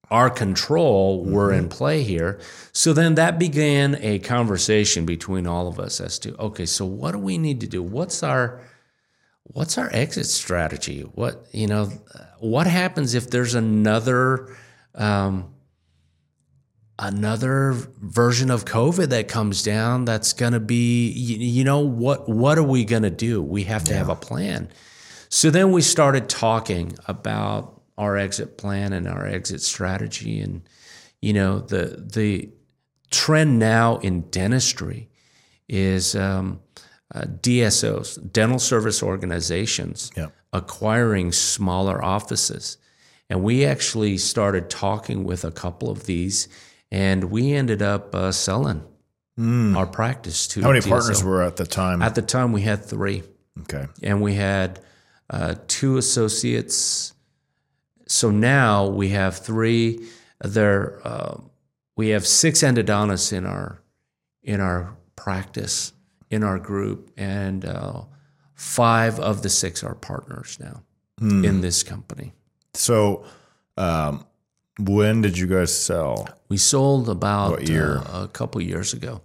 our 0.08 0.30
control 0.30 1.24
were 1.24 1.50
mm-hmm. 1.50 1.64
in 1.64 1.68
play 1.68 2.02
here. 2.04 2.38
So 2.72 2.92
then 2.92 3.16
that 3.16 3.40
began 3.40 3.96
a 4.00 4.20
conversation 4.20 5.04
between 5.04 5.48
all 5.48 5.66
of 5.66 5.80
us 5.80 6.00
as 6.00 6.20
to, 6.20 6.36
okay, 6.36 6.66
so 6.66 6.86
what 6.86 7.10
do 7.10 7.18
we 7.18 7.38
need 7.38 7.60
to 7.62 7.66
do? 7.66 7.82
What's 7.82 8.22
our 8.22 8.60
what's 9.42 9.78
our 9.78 9.90
exit 9.92 10.26
strategy? 10.26 11.00
What 11.00 11.46
you 11.52 11.66
know, 11.66 11.86
what 12.38 12.68
happens 12.68 13.14
if 13.14 13.30
there's 13.30 13.54
another 13.54 14.56
um, 14.94 15.55
another 16.98 17.72
version 18.00 18.50
of 18.50 18.64
COVID 18.64 19.08
that 19.10 19.28
comes 19.28 19.62
down 19.62 20.04
that's 20.04 20.32
going 20.32 20.52
to 20.52 20.60
be, 20.60 21.10
you, 21.10 21.36
you, 21.36 21.64
know, 21.64 21.80
what, 21.80 22.28
what 22.28 22.58
are 22.58 22.62
we 22.62 22.84
going 22.84 23.02
to 23.02 23.10
do? 23.10 23.42
We 23.42 23.64
have 23.64 23.84
to 23.84 23.92
yeah. 23.92 23.98
have 23.98 24.08
a 24.08 24.16
plan. 24.16 24.68
So 25.28 25.50
then 25.50 25.72
we 25.72 25.82
started 25.82 26.28
talking 26.28 26.96
about 27.06 27.82
our 27.98 28.16
exit 28.16 28.56
plan 28.56 28.92
and 28.92 29.06
our 29.06 29.26
exit 29.26 29.60
strategy. 29.60 30.40
And, 30.40 30.62
you 31.20 31.32
know, 31.32 31.58
the, 31.58 32.06
the 32.12 32.50
trend 33.10 33.58
now 33.58 33.98
in 33.98 34.22
dentistry 34.30 35.10
is 35.68 36.14
um, 36.14 36.60
uh, 37.14 37.22
DSOs, 37.22 38.32
dental 38.32 38.58
service 38.58 39.02
organizations, 39.02 40.10
acquiring 40.52 41.32
smaller 41.32 42.02
offices. 42.02 42.78
And 43.28 43.42
we 43.42 43.64
actually 43.64 44.18
started 44.18 44.70
talking 44.70 45.24
with 45.24 45.44
a 45.44 45.50
couple 45.50 45.90
of 45.90 46.06
these, 46.06 46.48
and 46.90 47.24
we 47.24 47.52
ended 47.52 47.82
up 47.82 48.14
uh, 48.14 48.32
selling 48.32 48.82
our 49.76 49.86
practice 49.86 50.46
to. 50.48 50.62
How 50.62 50.68
many 50.68 50.80
partners 50.80 51.22
were 51.22 51.42
at 51.42 51.56
the 51.56 51.66
time? 51.66 52.02
At 52.02 52.14
the 52.14 52.22
time, 52.22 52.52
we 52.52 52.62
had 52.62 52.84
three, 52.84 53.22
okay. 53.62 53.86
and 54.02 54.22
we 54.22 54.34
had 54.34 54.80
uh, 55.30 55.56
two 55.66 55.98
associates. 55.98 57.12
So 58.06 58.30
now 58.30 58.86
we 58.86 59.10
have 59.10 59.36
three. 59.38 60.06
There, 60.40 61.00
uh, 61.04 61.40
we 61.96 62.08
have 62.10 62.26
six 62.26 62.62
endodontists 62.62 63.32
in 63.32 63.46
our 63.46 63.82
in 64.42 64.60
our 64.60 64.96
practice 65.16 65.92
in 66.30 66.42
our 66.42 66.58
group, 66.58 67.10
and 67.16 67.64
uh, 67.64 68.02
five 68.54 69.18
of 69.20 69.42
the 69.42 69.48
six 69.48 69.82
are 69.84 69.94
partners 69.94 70.58
now 70.60 70.82
in 71.44 71.60
this 71.62 71.82
company. 71.82 72.32
So, 72.74 73.24
um, 73.78 74.26
when 74.78 75.22
did 75.22 75.38
you 75.38 75.46
guys 75.46 75.76
sell? 75.76 76.28
We 76.48 76.56
sold 76.58 77.08
about 77.08 77.50
What 77.52 77.68
year? 77.68 77.98
uh, 77.98 78.24
a 78.24 78.28
couple 78.28 78.60
years 78.62 78.92
ago. 78.92 79.20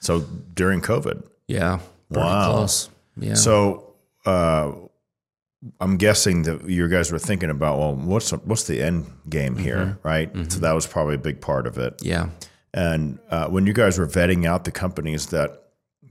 So 0.00 0.20
during 0.54 0.80
COVID. 0.80 1.22
Yeah, 1.48 1.78
Wow. 2.10 2.52
close. 2.52 2.90
Yeah. 3.16 3.34
So, 3.34 3.94
uh, 4.24 4.72
I'm 5.80 5.96
guessing 5.96 6.42
that 6.42 6.68
you 6.68 6.86
guys 6.88 7.10
were 7.10 7.18
thinking 7.18 7.50
about, 7.50 7.78
well, 7.78 7.94
what's 7.94 8.30
what's 8.30 8.64
the 8.64 8.82
end 8.82 9.06
game 9.28 9.56
here, 9.56 9.76
Mm-hmm. 9.78 10.08
right? 10.08 10.52
So 10.52 10.60
that 10.60 10.72
was 10.72 10.86
probably 10.86 11.14
a 11.14 11.18
big 11.18 11.40
part 11.40 11.66
of 11.66 11.78
it. 11.78 12.00
yeah. 12.02 12.28
And 12.74 13.18
uh, 13.30 13.48
when 13.48 13.66
you 13.66 13.72
guys 13.72 13.98
were 13.98 14.06
vetting 14.06 14.44
out 14.44 14.64
the 14.64 14.70
companies 14.70 15.26
that 15.28 15.62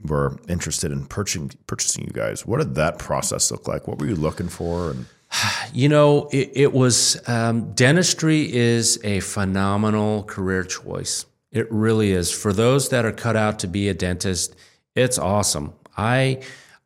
were 0.04 0.36
interested 0.48 0.90
in 0.90 1.06
purchasing 1.06 1.52
purchasing 1.68 2.04
you 2.04 2.10
guys, 2.12 2.44
what 2.44 2.58
did 2.58 2.74
that 2.74 2.98
process 2.98 3.50
look 3.52 3.68
like? 3.68 3.86
What 3.86 3.98
were 4.00 4.06
you 4.06 4.16
looking 4.16 4.48
for? 4.48 4.90
And 4.90 5.06
You 5.72 5.90
know, 5.90 6.28
it, 6.32 6.52
it 6.54 6.72
was 6.72 7.20
um, 7.28 7.74
dentistry 7.74 8.50
is 8.50 8.98
a 9.04 9.20
phenomenal 9.20 10.22
career 10.22 10.64
choice. 10.64 11.26
It 11.52 11.70
really 11.70 12.12
is. 12.12 12.32
For 12.32 12.54
those 12.54 12.88
that 12.88 13.04
are 13.04 13.12
cut 13.12 13.36
out 13.36 13.58
to 13.58 13.66
be 13.66 13.90
a 13.90 13.94
dentist, 13.94 14.56
it's 14.94 15.18
awesome. 15.18 15.74
I 15.94 16.40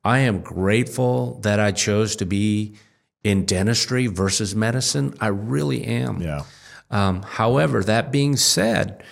I 0.04 0.20
am 0.20 0.40
grateful 0.40 1.38
that 1.42 1.60
I 1.60 1.72
chose 1.72 2.16
to 2.16 2.26
be 2.26 2.74
in 3.22 3.44
dentistry 3.44 4.06
versus 4.06 4.56
medicine. 4.56 5.14
I 5.20 5.28
really 5.28 5.84
am. 5.84 6.22
yeah, 6.22 6.42
Um, 6.90 7.22
however, 7.22 7.84
that 7.84 8.10
being 8.10 8.36
said, 8.36 9.02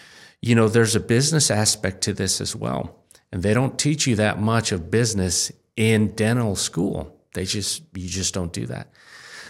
you 0.40 0.54
know, 0.54 0.68
there's 0.68 0.97
a 0.97 1.00
business 1.00 1.50
aspect 1.50 2.02
to 2.02 2.12
this 2.12 2.40
as 2.40 2.56
well. 2.56 2.97
And 3.30 3.42
they 3.42 3.52
don't 3.52 3.78
teach 3.78 4.06
you 4.06 4.16
that 4.16 4.40
much 4.40 4.73
of 4.73 4.90
business 4.90 5.52
in 5.76 6.14
dental 6.14 6.56
school. 6.56 7.14
They 7.35 7.44
just, 7.44 7.82
you 7.94 8.08
just 8.08 8.32
don't 8.32 8.52
do 8.52 8.66
that. 8.66 8.90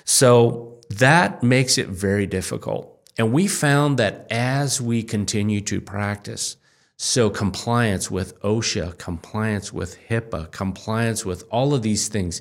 So 0.09 0.81
that 0.89 1.43
makes 1.43 1.77
it 1.77 1.89
very 1.89 2.27
difficult. 2.27 2.99
And 3.19 3.31
we 3.31 3.47
found 3.47 3.99
that 3.99 4.27
as 4.31 4.81
we 4.81 5.03
continue 5.03 5.61
to 5.61 5.83
practice, 5.83 6.57
so 6.97 7.29
compliance 7.29 8.11
with 8.11 8.41
OSHA, 8.41 8.97
compliance 8.97 9.71
with 9.71 9.99
HIPAA, 10.09 10.51
compliance 10.51 11.27
with 11.27 11.45
all 11.51 11.75
of 11.75 11.83
these 11.83 12.09
things, 12.09 12.41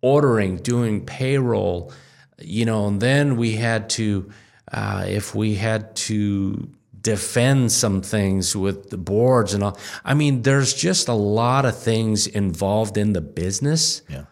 ordering, 0.00 0.56
doing 0.56 1.04
payroll, 1.04 1.92
you 2.40 2.64
know, 2.64 2.86
and 2.86 3.02
then 3.02 3.36
we 3.36 3.56
had 3.56 3.90
to, 3.90 4.30
uh, 4.72 5.04
if 5.06 5.34
we 5.34 5.56
had 5.56 5.94
to 5.96 6.66
defend 7.02 7.72
some 7.72 8.00
things 8.00 8.56
with 8.56 8.88
the 8.88 8.96
boards 8.96 9.52
and 9.52 9.62
all. 9.62 9.76
I 10.02 10.14
mean, 10.14 10.42
there's 10.42 10.72
just 10.72 11.08
a 11.08 11.14
lot 11.14 11.66
of 11.66 11.76
things 11.76 12.26
involved 12.26 12.96
in 12.96 13.12
the 13.12 13.20
business 13.20 14.00
yeah, 14.08 14.24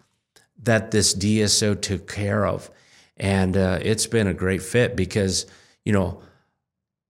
that 0.62 0.90
this 0.90 1.14
DSO 1.14 1.81
took 1.81 2.11
care 2.11 2.47
of. 2.47 2.71
And 3.17 3.57
uh, 3.57 3.79
it's 3.83 4.07
been 4.07 4.26
a 4.26 4.35
great 4.35 4.62
fit 4.62 4.97
because, 4.97 5.47
you 5.85 5.93
know, 5.93 6.23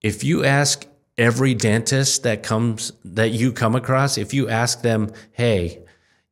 if 0.02 0.24
you 0.24 0.44
ask 0.44 0.86
every 1.16 1.54
dentist 1.54 2.22
that 2.22 2.42
comes 2.42 2.92
that 3.04 3.30
you 3.30 3.52
come 3.52 3.74
across, 3.74 4.18
if 4.18 4.34
you 4.34 4.48
ask 4.48 4.82
them, 4.82 5.12
hey, 5.32 5.82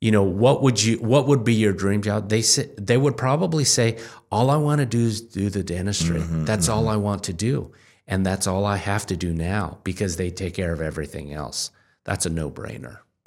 you 0.00 0.10
know, 0.10 0.22
what 0.22 0.62
would 0.62 0.82
you 0.82 0.96
what 0.98 1.26
would 1.26 1.44
be 1.44 1.54
your 1.54 1.72
dream 1.72 2.02
job? 2.02 2.28
They 2.28 2.42
say 2.42 2.70
they 2.76 2.96
would 2.96 3.16
probably 3.16 3.64
say, 3.64 3.98
all 4.30 4.50
I 4.50 4.56
want 4.56 4.80
to 4.80 4.87
do 4.87 5.06
is 5.06 5.20
do 5.20 5.50
the 5.50 5.62
dentistry. 5.62 6.20
that's 6.44 6.68
all 6.68 6.88
I 6.88 6.96
want 6.96 7.25
to 7.25 7.32
do. 7.32 7.72
And 8.06 8.25
that's 8.25 8.46
all 8.46 8.64
I 8.64 8.76
have 8.76 9.06
to 9.06 9.16
do 9.16 9.34
now 9.34 9.78
because 9.84 10.16
they 10.16 10.30
take 10.30 10.54
care 10.54 10.72
of 10.72 10.80
everything 10.80 11.32
else. 11.34 11.70
That's 12.04 12.25
a 12.25 12.30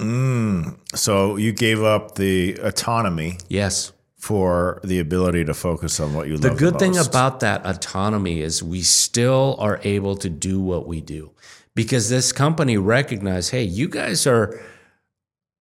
no-brainer. 0.02 0.78
So 0.98 1.38
you 1.38 1.52
gave 1.52 1.84
up 1.84 2.16
the 2.16 2.54
autonomy 2.62 3.38
Yes. 3.50 3.92
for 4.18 4.80
the 4.84 5.00
ability 5.00 5.46
to 5.46 5.54
focus 5.54 6.00
on 6.00 6.14
what 6.14 6.28
you 6.28 6.38
The 6.38 6.50
love. 6.50 6.58
The 6.58 6.66
good 6.72 6.80
thing 6.80 6.98
about 6.98 7.40
that 7.40 7.66
autonomy 7.66 8.42
is 8.42 8.62
we 8.64 8.82
still 8.82 9.56
are 9.60 9.80
able 9.84 10.16
to 10.18 10.30
do 10.30 10.60
what 10.60 10.88
we 10.88 11.02
do 11.02 11.32
because 11.76 12.10
this 12.10 12.32
company 12.32 12.78
recognized, 12.78 13.52
hey, 13.52 13.64
you 13.64 13.88
guys 13.88 14.28
are 14.28 14.60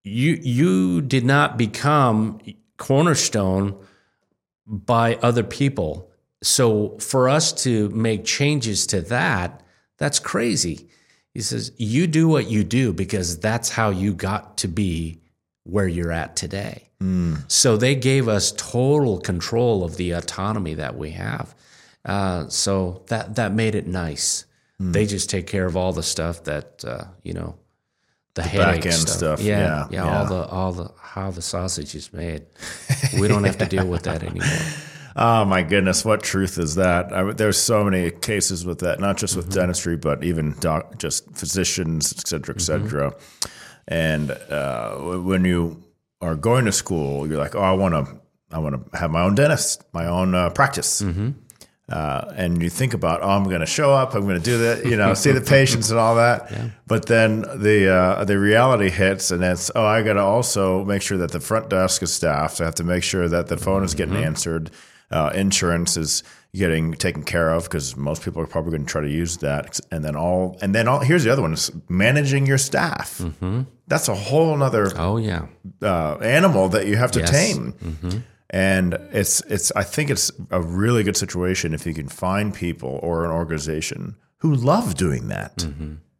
you 0.03 0.39
you 0.41 1.01
did 1.01 1.23
not 1.25 1.57
become 1.57 2.39
cornerstone 2.77 3.75
by 4.65 5.15
other 5.21 5.43
people. 5.43 6.09
So 6.43 6.97
for 6.99 7.29
us 7.29 7.51
to 7.63 7.89
make 7.89 8.25
changes 8.25 8.87
to 8.87 9.01
that, 9.01 9.61
that's 9.97 10.17
crazy. 10.19 10.87
He 11.33 11.41
says, 11.41 11.71
you 11.77 12.07
do 12.07 12.27
what 12.27 12.49
you 12.49 12.63
do 12.63 12.91
because 12.93 13.39
that's 13.39 13.69
how 13.69 13.89
you 13.89 14.13
got 14.13 14.57
to 14.57 14.67
be 14.67 15.21
where 15.63 15.87
you're 15.87 16.11
at 16.11 16.35
today. 16.35 16.89
So 17.47 17.77
they 17.77 17.95
gave 17.95 18.27
us 18.27 18.51
total 18.55 19.19
control 19.19 19.83
of 19.83 19.97
the 19.97 20.11
autonomy 20.11 20.75
that 20.75 20.95
we 20.95 21.11
have. 21.11 21.55
Uh, 22.05 22.47
so 22.47 23.03
that 23.07 23.35
that 23.35 23.53
made 23.53 23.73
it 23.73 23.87
nice. 23.87 24.45
They 24.79 25.05
just 25.05 25.29
take 25.29 25.45
care 25.47 25.65
of 25.65 25.77
all 25.77 25.93
the 25.93 26.03
stuff 26.03 26.43
that 26.45 26.83
uh, 26.85 27.05
you 27.23 27.33
know, 27.33 27.55
the, 28.33 28.41
headache 28.41 28.83
back-end 28.83 29.09
stuff. 29.09 29.39
Yeah, 29.39 29.59
Yeah, 29.59 29.87
yeah, 29.91 30.05
yeah. 30.05 30.17
all 30.19 30.25
the 30.25 30.45
all 30.47 30.71
the 30.73 30.91
how 30.99 31.31
the 31.31 31.41
sausage 31.41 31.93
is 31.95 32.11
made. 32.13 32.45
we 33.19 33.27
don't 33.27 33.43
have 33.43 33.57
to 33.59 33.65
deal 33.65 33.87
with 33.87 34.03
that 34.03 34.23
anymore. 34.23 34.47
Oh 35.15 35.43
my 35.45 35.61
goodness, 35.63 36.05
what 36.05 36.23
truth 36.23 36.57
is 36.57 36.75
that? 36.75 37.11
I, 37.11 37.31
there's 37.33 37.57
so 37.57 37.83
many 37.83 38.11
cases 38.11 38.65
with 38.65 38.79
that, 38.79 38.99
not 38.99 39.17
just 39.17 39.35
with 39.35 39.45
Mm-hmm. 39.49 39.59
dentistry, 39.59 39.97
but 39.97 40.23
even 40.23 40.55
doc, 40.59 40.97
just 40.97 41.29
physicians, 41.35 42.13
et 42.17 42.27
cetera, 42.27 42.55
et 42.55 42.61
cetera. 42.61 43.11
Mm-hmm. 43.11 43.93
And 43.93 44.31
uh, 44.31 44.95
when 45.21 45.43
you 45.43 45.83
are 46.21 46.35
going 46.35 46.65
to 46.65 46.71
school, 46.71 47.27
you're 47.27 47.39
like, 47.39 47.55
oh, 47.55 47.61
I 47.61 47.71
want 47.73 47.93
to, 47.95 48.21
I 48.51 48.59
want 48.59 48.91
to 48.91 48.97
have 48.97 49.11
my 49.11 49.21
own 49.21 49.35
dentist, 49.35 49.83
my 49.91 50.05
own 50.05 50.33
uh, 50.35 50.49
practice. 50.51 51.01
Mm-hmm. 51.01 51.31
Uh, 51.89 52.31
and 52.37 52.61
you 52.63 52.69
think 52.69 52.93
about, 52.93 53.21
oh, 53.21 53.29
I'm 53.29 53.43
going 53.43 53.59
to 53.59 53.65
show 53.65 53.91
up, 53.91 54.13
I'm 54.13 54.21
going 54.23 54.37
to 54.37 54.43
do 54.43 54.57
that, 54.59 54.85
you 54.85 54.95
know, 54.95 55.13
see 55.13 55.33
the 55.33 55.41
patients 55.57 55.91
and 55.91 55.99
all 55.99 56.15
that. 56.15 56.49
But 56.87 57.07
then 57.07 57.41
the 57.41 57.89
uh, 57.91 58.23
the 58.23 58.39
reality 58.39 58.89
hits, 58.89 59.29
and 59.31 59.43
it's, 59.43 59.69
oh, 59.75 59.83
I 59.83 60.01
got 60.01 60.13
to 60.13 60.21
also 60.21 60.85
make 60.85 61.01
sure 61.01 61.17
that 61.17 61.31
the 61.31 61.41
front 61.41 61.69
desk 61.69 62.01
is 62.01 62.13
staffed. 62.13 62.61
I 62.61 62.65
have 62.65 62.75
to 62.75 62.85
make 62.85 63.03
sure 63.03 63.27
that 63.27 63.47
the 63.47 63.57
phone 63.57 63.83
is 63.83 63.93
getting 63.93 64.15
answered. 64.15 64.71
Uh, 65.11 65.31
insurance 65.35 65.97
is 65.97 66.23
getting 66.53 66.93
taken 66.93 67.23
care 67.23 67.49
of 67.51 67.63
because 67.63 67.95
most 67.95 68.23
people 68.23 68.41
are 68.41 68.47
probably 68.47 68.71
going 68.71 68.85
to 68.85 68.91
try 68.91 69.01
to 69.01 69.09
use 69.09 69.37
that. 69.37 69.79
And 69.91 70.03
then 70.03 70.15
all, 70.15 70.57
and 70.61 70.73
then 70.75 70.87
all. 70.87 70.99
Here's 70.99 71.23
the 71.23 71.31
other 71.31 71.41
one: 71.41 71.53
is 71.53 71.71
managing 71.89 72.45
your 72.45 72.57
staff. 72.57 73.21
That's 73.87 74.07
a 74.07 74.15
whole 74.15 74.55
nother 74.57 74.91
Oh 74.97 75.17
yeah, 75.17 75.47
uh, 75.81 76.15
animal 76.21 76.69
that 76.69 76.87
you 76.87 76.95
have 76.97 77.11
to 77.11 77.19
Yes. 77.19 77.29
tame. 77.31 77.73
And 78.53 78.93
it's 79.13 79.41
it's 79.47 79.71
I 79.77 79.83
think 79.83 80.09
it's 80.09 80.29
a 80.49 80.61
really 80.61 81.03
good 81.03 81.15
situation 81.17 81.73
if 81.73 81.85
you 81.85 81.93
can 81.93 82.07
find 82.09 82.53
people 82.53 82.99
or 83.01 83.23
an 83.25 83.31
organization 83.31 84.15
who 84.39 84.53
love 84.55 84.95
doing 84.95 85.27
that. 85.29 85.63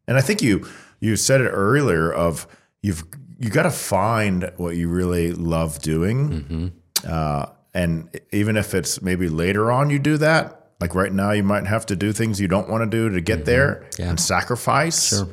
And 0.07 0.17
I 0.17 0.21
think 0.21 0.41
you 0.41 0.65
you 0.99 1.15
said 1.17 1.41
it 1.41 1.49
earlier 1.49 2.11
of 2.11 2.47
you've 2.81 3.03
you 3.39 3.49
got 3.49 3.63
to 3.63 3.71
find 3.71 4.51
what 4.57 4.75
you 4.77 4.87
really 4.87 5.31
love 5.33 5.79
doing. 5.81 6.71
Uh, 7.07 7.47
and 7.73 8.09
even 8.31 8.57
if 8.57 8.73
it's 8.73 9.01
maybe 9.01 9.29
later 9.29 9.71
on 9.71 9.89
you 9.89 9.99
do 9.99 10.17
that, 10.17 10.71
like 10.79 10.95
right 10.95 11.11
now 11.13 11.31
you 11.31 11.43
might 11.43 11.65
have 11.67 11.85
to 11.87 11.95
do 11.95 12.11
things 12.11 12.39
you 12.41 12.47
don't 12.47 12.69
want 12.69 12.83
to 12.83 12.89
do 12.97 13.09
to 13.13 13.21
get 13.21 13.45
there 13.45 13.85
Yeah. 13.99 14.09
and 14.09 14.19
sacrifice. 14.19 15.09
Sure. 15.09 15.27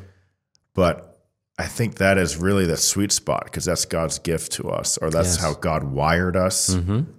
But 0.75 1.05
I 1.57 1.65
think 1.65 1.95
that 1.95 2.17
is 2.17 2.37
really 2.37 2.65
the 2.65 2.77
sweet 2.77 3.11
spot 3.11 3.45
because 3.45 3.65
that's 3.65 3.83
God's 3.85 4.19
gift 4.19 4.53
to 4.53 4.69
us, 4.69 4.97
or 4.97 5.09
that's 5.09 5.29
Yes. 5.29 5.37
Mm-hmm. 5.37 5.45
how 5.45 5.53
God 5.55 5.83
wired 5.83 6.37
us. 6.37 6.75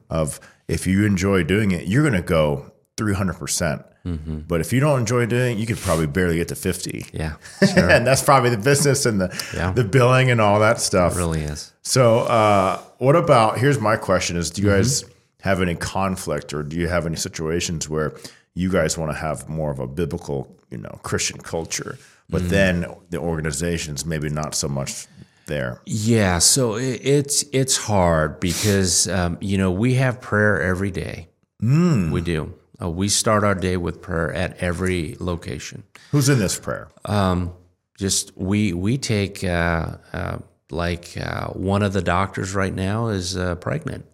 Of 0.09 0.41
if 0.69 0.87
you 0.87 1.05
enjoy 1.05 1.43
doing 1.45 1.73
it, 1.73 1.87
you're 1.87 2.03
going 2.03 2.15
to 2.15 2.23
go 2.27 2.73
300 2.97 3.35
percent. 3.35 3.83
Mm-hmm. 4.07 4.39
But 4.49 4.61
if 4.61 4.73
you 4.73 4.81
don't 4.81 5.01
enjoy 5.01 5.27
doing 5.27 5.57
it, 5.57 5.61
you 5.61 5.67
could 5.67 5.77
probably 5.79 6.07
barely 6.07 6.37
get 6.37 6.49
to 6.49 6.55
50. 6.55 7.07
yeah, 7.13 7.35
and 7.77 8.07
that's 8.07 8.23
probably 8.23 8.51
the 8.51 8.57
business 8.59 9.05
and 9.07 9.21
the 9.21 9.29
Yeah. 9.55 9.73
the 9.73 9.85
billing 9.85 10.31
and 10.31 10.41
all 10.41 10.59
that 10.61 10.81
stuff. 10.81 11.17
really 11.17 11.43
is. 11.43 11.73
So, 11.83 12.21
uh, 12.21 12.79
what 12.99 13.17
about? 13.17 13.59
Here's 13.59 13.79
my 13.79 13.97
question: 13.97 14.37
Is 14.37 14.51
do 14.51 14.63
you 14.63 14.69
guys 14.69 15.03
Mm-hmm. 15.03 15.49
have 15.49 15.61
any 15.63 15.75
conflict, 15.75 16.53
or 16.55 16.63
do 16.63 16.77
you 16.77 16.89
have 16.89 17.07
any 17.07 17.17
situations 17.17 17.89
where 17.89 18.13
you 18.55 18.71
guys 18.71 18.97
want 18.99 19.11
to 19.13 19.17
have 19.19 19.49
more 19.49 19.71
of 19.71 19.79
a 19.79 19.87
biblical, 19.87 20.55
you 20.71 20.79
know, 20.79 20.99
Christian 21.03 21.39
culture, 21.39 21.99
but 22.29 22.43
Mm. 22.43 22.49
then 22.49 22.87
the 23.11 23.19
organizations 23.19 24.05
maybe 24.05 24.29
not 24.29 24.55
so 24.55 24.69
much 24.69 25.07
there? 25.47 25.81
Yeah, 25.87 26.39
so 26.41 26.77
it's 26.77 27.45
it's 27.53 27.77
hard 27.77 28.41
because 28.41 29.09
um, 29.09 29.37
you 29.41 29.59
know 29.59 29.71
we 29.71 29.95
have 29.95 30.21
prayer 30.21 30.61
every 30.63 30.91
day. 30.91 31.29
Mm. 31.63 32.11
We 32.13 32.21
do. 32.23 32.55
Uh, 32.81 32.89
we 32.89 33.09
start 33.09 33.45
our 33.45 33.55
day 33.55 33.77
with 33.77 34.01
prayer 34.01 34.33
at 34.33 34.57
every 34.59 35.17
location. 35.21 35.83
Who's 36.13 36.29
in 36.29 36.39
this 36.39 36.59
prayer? 36.59 36.89
Um, 37.05 37.53
just 37.99 38.37
we 38.37 38.73
we 38.73 38.97
take 38.97 39.45
uh, 39.45 39.97
uh, 40.13 40.39
like 40.71 41.17
uh, 41.17 41.49
one 41.49 41.83
of 41.83 41.93
the 41.93 42.03
doctors 42.03 42.55
right 42.55 42.75
now 42.75 43.09
is 43.09 43.37
uh, 43.37 43.57
pregnant, 43.57 44.07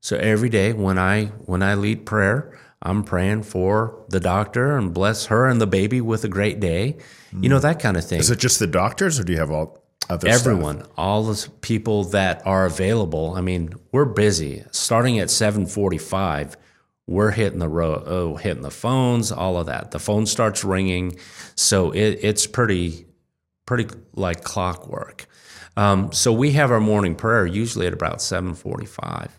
so 0.00 0.16
every 0.16 0.50
day 0.50 0.72
when 0.74 0.98
I 0.98 1.26
when 1.46 1.62
I 1.62 1.74
lead 1.74 2.04
prayer, 2.04 2.58
I'm 2.82 3.02
praying 3.02 3.44
for 3.44 4.04
the 4.10 4.20
doctor 4.20 4.76
and 4.76 4.92
bless 4.92 5.26
her 5.26 5.46
and 5.46 5.58
the 5.58 5.66
baby 5.66 6.02
with 6.02 6.24
a 6.24 6.28
great 6.28 6.60
day. 6.60 6.98
You 7.32 7.48
know 7.48 7.58
that 7.58 7.80
kind 7.80 7.96
of 7.96 8.04
thing. 8.04 8.20
Is 8.20 8.30
it 8.30 8.38
just 8.38 8.58
the 8.58 8.66
doctors, 8.66 9.18
or 9.18 9.24
do 9.24 9.32
you 9.32 9.38
have 9.38 9.50
all 9.50 9.82
other 10.10 10.28
everyone, 10.28 10.84
all 10.96 11.24
the 11.24 11.48
people 11.62 12.04
that 12.04 12.46
are 12.46 12.66
available? 12.66 13.34
I 13.34 13.40
mean, 13.40 13.72
we're 13.90 14.04
busy. 14.04 14.64
Starting 14.70 15.18
at 15.18 15.28
7:45, 15.28 16.54
we're 17.06 17.30
hitting 17.30 17.58
the 17.58 17.68
road, 17.68 18.04
oh, 18.06 18.36
hitting 18.36 18.62
the 18.62 18.70
phones, 18.70 19.30
all 19.30 19.58
of 19.58 19.66
that. 19.66 19.90
The 19.90 19.98
phone 19.98 20.26
starts 20.26 20.64
ringing, 20.64 21.16
so 21.54 21.90
it, 21.90 22.18
it's 22.22 22.46
pretty, 22.46 23.06
pretty 23.66 23.94
like 24.14 24.42
clockwork. 24.42 25.26
Um, 25.76 26.12
so 26.12 26.32
we 26.32 26.52
have 26.52 26.70
our 26.70 26.80
morning 26.80 27.14
prayer 27.14 27.46
usually 27.46 27.86
at 27.86 27.92
about 27.92 28.18
7:45. 28.18 29.30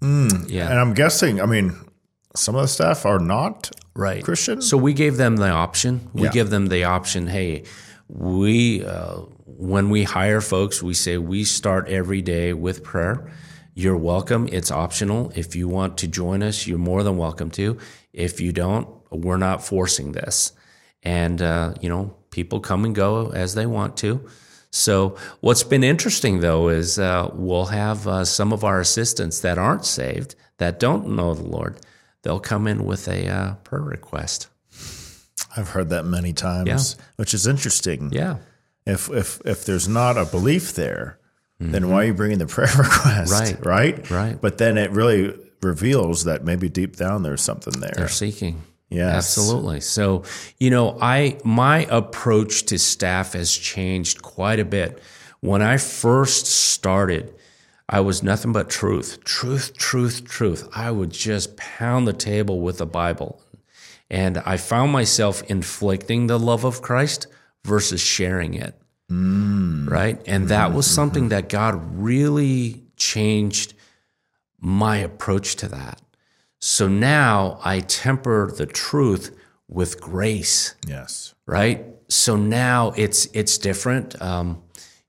Mm, 0.00 0.48
yeah, 0.48 0.70
and 0.70 0.78
I'm 0.78 0.94
guessing. 0.94 1.40
I 1.40 1.46
mean, 1.46 1.74
some 2.36 2.54
of 2.54 2.62
the 2.62 2.68
staff 2.68 3.04
are 3.04 3.18
not 3.18 3.70
right 3.94 4.22
Christian. 4.22 4.62
So 4.62 4.76
we 4.76 4.92
gave 4.92 5.16
them 5.16 5.36
the 5.36 5.50
option. 5.50 6.08
We 6.12 6.24
yeah. 6.24 6.30
give 6.30 6.50
them 6.50 6.66
the 6.66 6.84
option. 6.84 7.26
Hey, 7.26 7.64
we 8.08 8.84
uh, 8.84 9.22
when 9.44 9.90
we 9.90 10.04
hire 10.04 10.40
folks, 10.40 10.82
we 10.82 10.94
say 10.94 11.18
we 11.18 11.42
start 11.44 11.88
every 11.88 12.22
day 12.22 12.52
with 12.52 12.84
prayer. 12.84 13.28
You're 13.78 13.96
welcome. 13.96 14.48
It's 14.50 14.72
optional. 14.72 15.30
If 15.36 15.54
you 15.54 15.68
want 15.68 15.98
to 15.98 16.08
join 16.08 16.42
us, 16.42 16.66
you're 16.66 16.78
more 16.78 17.04
than 17.04 17.16
welcome 17.16 17.48
to. 17.52 17.78
If 18.12 18.40
you 18.40 18.50
don't, 18.50 18.88
we're 19.12 19.36
not 19.36 19.62
forcing 19.62 20.10
this. 20.10 20.50
And 21.04 21.40
uh, 21.40 21.74
you 21.80 21.88
know, 21.88 22.16
people 22.30 22.58
come 22.58 22.84
and 22.84 22.92
go 22.92 23.30
as 23.30 23.54
they 23.54 23.66
want 23.66 23.96
to. 23.98 24.28
So, 24.72 25.16
what's 25.42 25.62
been 25.62 25.84
interesting 25.84 26.40
though 26.40 26.70
is 26.70 26.98
uh, 26.98 27.30
we'll 27.32 27.66
have 27.66 28.08
uh, 28.08 28.24
some 28.24 28.52
of 28.52 28.64
our 28.64 28.80
assistants 28.80 29.42
that 29.42 29.58
aren't 29.58 29.84
saved, 29.84 30.34
that 30.56 30.80
don't 30.80 31.10
know 31.10 31.32
the 31.34 31.44
Lord, 31.44 31.78
they'll 32.24 32.40
come 32.40 32.66
in 32.66 32.84
with 32.84 33.06
a 33.06 33.28
uh, 33.28 33.54
prayer 33.62 33.80
request. 33.80 34.48
I've 35.56 35.68
heard 35.68 35.90
that 35.90 36.04
many 36.04 36.32
times, 36.32 36.96
yeah. 36.98 37.04
which 37.14 37.32
is 37.32 37.46
interesting. 37.46 38.10
Yeah. 38.10 38.38
If 38.84 39.08
if 39.08 39.40
if 39.44 39.64
there's 39.64 39.86
not 39.86 40.18
a 40.18 40.24
belief 40.24 40.74
there, 40.74 41.20
mm-hmm. 41.60 41.72
then 41.72 41.90
why 41.90 42.02
are 42.02 42.06
you 42.06 42.14
bringing 42.14 42.38
the 42.38 42.46
prayer 42.56 42.72
request? 42.76 43.32
Right. 43.32 43.64
Right. 43.64 44.10
Right. 44.10 44.40
But 44.40 44.58
then 44.58 44.78
it 44.78 44.90
really 44.90 45.34
reveals 45.62 46.24
that 46.24 46.44
maybe 46.44 46.68
deep 46.68 46.96
down 46.96 47.22
there's 47.22 47.42
something 47.42 47.80
there. 47.80 47.94
They're 47.96 48.08
seeking. 48.08 48.62
Yes. 48.90 49.16
Absolutely. 49.16 49.80
So, 49.80 50.24
you 50.58 50.70
know, 50.70 50.96
I 51.00 51.38
my 51.44 51.84
approach 51.90 52.64
to 52.66 52.78
staff 52.78 53.34
has 53.34 53.54
changed 53.54 54.22
quite 54.22 54.60
a 54.60 54.64
bit. 54.64 55.02
When 55.40 55.62
I 55.62 55.76
first 55.76 56.46
started, 56.46 57.34
I 57.88 58.00
was 58.00 58.22
nothing 58.22 58.52
but 58.52 58.68
truth, 58.68 59.24
truth, 59.24 59.76
truth, 59.76 60.24
truth. 60.24 60.68
I 60.74 60.90
would 60.90 61.10
just 61.10 61.56
pound 61.56 62.06
the 62.06 62.12
table 62.12 62.60
with 62.60 62.78
the 62.78 62.86
Bible. 62.86 63.42
And 64.10 64.38
I 64.38 64.56
found 64.56 64.90
myself 64.90 65.42
inflicting 65.50 66.26
the 66.26 66.38
love 66.38 66.64
of 66.64 66.80
Christ 66.80 67.26
versus 67.64 68.00
sharing 68.00 68.54
it. 68.54 68.77
Mm. 69.10 69.88
Right. 69.90 70.20
And 70.26 70.48
that 70.48 70.72
was 70.72 70.86
mm-hmm. 70.86 70.94
something 70.94 71.28
that 71.30 71.48
God 71.48 71.80
really 71.94 72.84
changed 72.96 73.74
my 74.60 74.98
approach 74.98 75.56
to 75.56 75.68
that. 75.68 76.00
So 76.60 76.88
now 76.88 77.60
I 77.64 77.80
temper 77.80 78.50
the 78.50 78.66
truth 78.66 79.36
with 79.68 80.00
grace. 80.00 80.74
Yes. 80.86 81.34
Right. 81.46 81.84
So 82.08 82.36
now 82.36 82.92
it's 82.96 83.26
it's 83.32 83.58
different. 83.58 84.20
Um, 84.20 84.62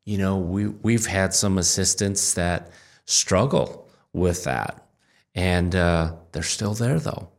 you 0.05 0.17
know, 0.17 0.37
we 0.37 0.67
we've 0.67 1.05
had 1.05 1.33
some 1.33 1.57
assistants 1.57 2.33
that 2.33 2.71
struggle 3.05 3.89
with 4.13 4.43
that, 4.43 4.85
and 5.33 5.75
uh, 5.75 6.13
they're 6.31 6.43
still 6.43 6.73
there 6.73 6.99
though. 6.99 7.29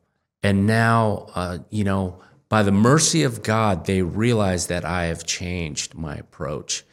And 0.43 0.67
now, 0.67 1.27
uh, 1.35 1.59
you 1.71 1.85
know, 1.85 2.21
by 2.51 2.63
the 2.63 2.73
mercy 2.73 3.23
of 3.23 3.43
God, 3.43 3.87
they 3.87 4.03
realize 4.03 4.67
that 4.67 4.85
I 4.85 5.05
have 5.05 5.25
changed 5.25 5.95
my 5.95 6.17
approach, 6.17 6.85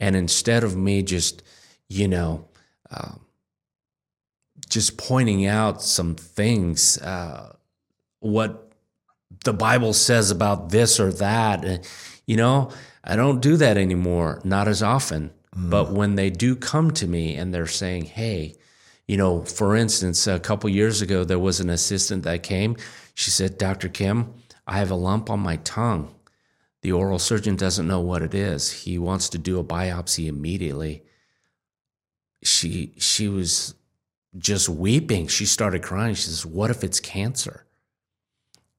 and 0.00 0.16
instead 0.16 0.64
of 0.64 0.76
me 0.76 1.04
just, 1.04 1.44
you 1.88 2.08
know. 2.08 2.48
Uh, 2.90 3.12
just 4.68 4.98
pointing 4.98 5.46
out 5.46 5.82
some 5.82 6.14
things, 6.14 6.98
uh, 6.98 7.54
what 8.20 8.72
the 9.44 9.52
Bible 9.52 9.92
says 9.92 10.30
about 10.30 10.70
this 10.70 10.98
or 10.98 11.12
that. 11.12 11.86
You 12.26 12.36
know, 12.36 12.70
I 13.02 13.16
don't 13.16 13.40
do 13.40 13.56
that 13.56 13.76
anymore, 13.76 14.40
not 14.44 14.68
as 14.68 14.82
often. 14.82 15.32
Mm. 15.56 15.70
But 15.70 15.92
when 15.92 16.14
they 16.14 16.30
do 16.30 16.56
come 16.56 16.90
to 16.92 17.06
me 17.06 17.36
and 17.36 17.52
they're 17.52 17.66
saying, 17.66 18.06
hey, 18.06 18.56
you 19.06 19.16
know, 19.16 19.42
for 19.42 19.76
instance, 19.76 20.26
a 20.26 20.40
couple 20.40 20.70
years 20.70 21.02
ago, 21.02 21.24
there 21.24 21.38
was 21.38 21.60
an 21.60 21.68
assistant 21.68 22.22
that 22.24 22.42
came. 22.42 22.76
She 23.14 23.30
said, 23.30 23.58
Dr. 23.58 23.88
Kim, 23.88 24.32
I 24.66 24.78
have 24.78 24.90
a 24.90 24.96
lump 24.96 25.30
on 25.30 25.40
my 25.40 25.56
tongue. 25.56 26.14
The 26.82 26.92
oral 26.92 27.18
surgeon 27.18 27.56
doesn't 27.56 27.88
know 27.88 28.00
what 28.00 28.22
it 28.22 28.34
is. 28.34 28.70
He 28.70 28.98
wants 28.98 29.28
to 29.30 29.38
do 29.38 29.58
a 29.58 29.64
biopsy 29.64 30.26
immediately. 30.26 31.02
She 32.42 32.92
she 32.98 33.28
was 33.28 33.74
just 34.36 34.68
weeping. 34.68 35.28
She 35.28 35.46
started 35.46 35.82
crying. 35.82 36.14
She 36.14 36.24
says, 36.24 36.44
What 36.44 36.70
if 36.70 36.84
it's 36.84 37.00
cancer? 37.00 37.64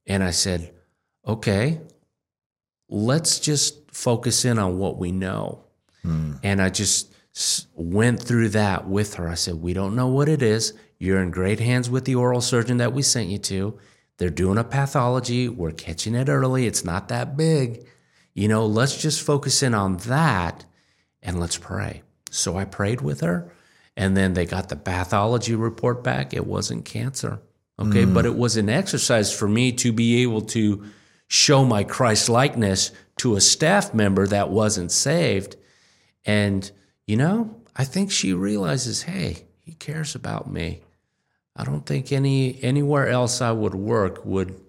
And 0.05 0.23
I 0.23 0.31
said, 0.31 0.71
Okay, 1.27 1.81
let's 2.89 3.39
just 3.39 3.91
focus 3.91 4.45
in 4.45 4.59
on 4.59 4.77
what 4.77 4.97
we 4.97 5.11
know. 5.11 5.63
Hmm. 6.03 6.33
And 6.43 6.61
I 6.61 6.69
just 6.69 7.15
went 7.73 8.21
through 8.21 8.49
that 8.49 8.87
with 8.87 9.15
her. 9.15 9.27
I 9.27 9.33
said, 9.33 9.55
We 9.55 9.73
don't 9.73 9.95
know 9.95 10.07
what 10.07 10.29
it 10.29 10.41
is. 10.41 10.73
You're 10.99 11.21
in 11.21 11.31
great 11.31 11.59
hands 11.59 11.89
with 11.89 12.05
the 12.05 12.15
oral 12.15 12.41
surgeon 12.41 12.77
that 12.77 12.93
we 12.93 13.01
sent 13.01 13.29
you 13.29 13.37
to. 13.39 13.79
They're 14.17 14.30
doing 14.30 14.58
a 14.58 14.63
pathology. 14.63 15.49
We're 15.49 15.71
catching 15.71 16.15
it 16.15 16.30
early. 16.30 16.67
It's 16.67 16.86
not 16.86 17.10
that 17.10 17.36
big. 17.36 17.86
You 18.34 18.47
know, 18.47 18.65
let's 18.65 19.01
just 19.01 19.21
focus 19.21 19.63
in 19.63 19.73
on 19.73 19.97
that 19.97 20.65
and 21.21 21.39
let's 21.39 21.58
pray. 21.58 22.04
So 22.30 22.58
I 22.58 22.65
prayed 22.65 23.01
with 23.01 23.21
her. 23.21 23.51
And 23.97 24.15
then 24.15 24.34
they 24.34 24.45
got 24.45 24.69
the 24.69 24.75
pathology 24.75 25.56
report 25.56 26.04
back. 26.04 26.34
It 26.34 26.45
wasn't 26.45 26.86
cancer. 26.86 27.39
Okay. 27.80 28.04
Mm. 28.04 28.13
But 28.13 28.25
it 28.25 28.36
was 28.36 28.58
an 28.58 28.69
exercise 28.69 29.38
for 29.38 29.47
me 29.47 29.71
to 29.73 29.93
be 29.93 30.21
able 30.21 30.41
to 30.41 30.84
show 31.28 31.63
my 31.65 31.84
Christ 31.84 32.30
likeness 32.30 32.91
to 33.17 33.36
a 33.36 33.41
staff 33.41 33.93
member 33.93 34.28
that 34.28 34.49
wasn't 34.49 34.91
saved. 34.91 35.56
And, 36.25 36.69
you 37.08 37.15
know, 37.15 37.62
I 37.75 37.84
think 37.86 38.12
she 38.12 38.34
realizes, 38.34 39.04
hey, 39.04 39.45
he 39.62 39.73
cares 39.73 40.15
about 40.15 40.51
me. 40.51 40.82
I 41.55 41.63
don't 41.63 41.85
think 41.85 42.11
any 42.11 42.61
anywhere 42.63 43.07
else 43.07 43.41
I 43.41 43.51
would 43.51 43.75
work 43.75 44.25
would 44.25 44.59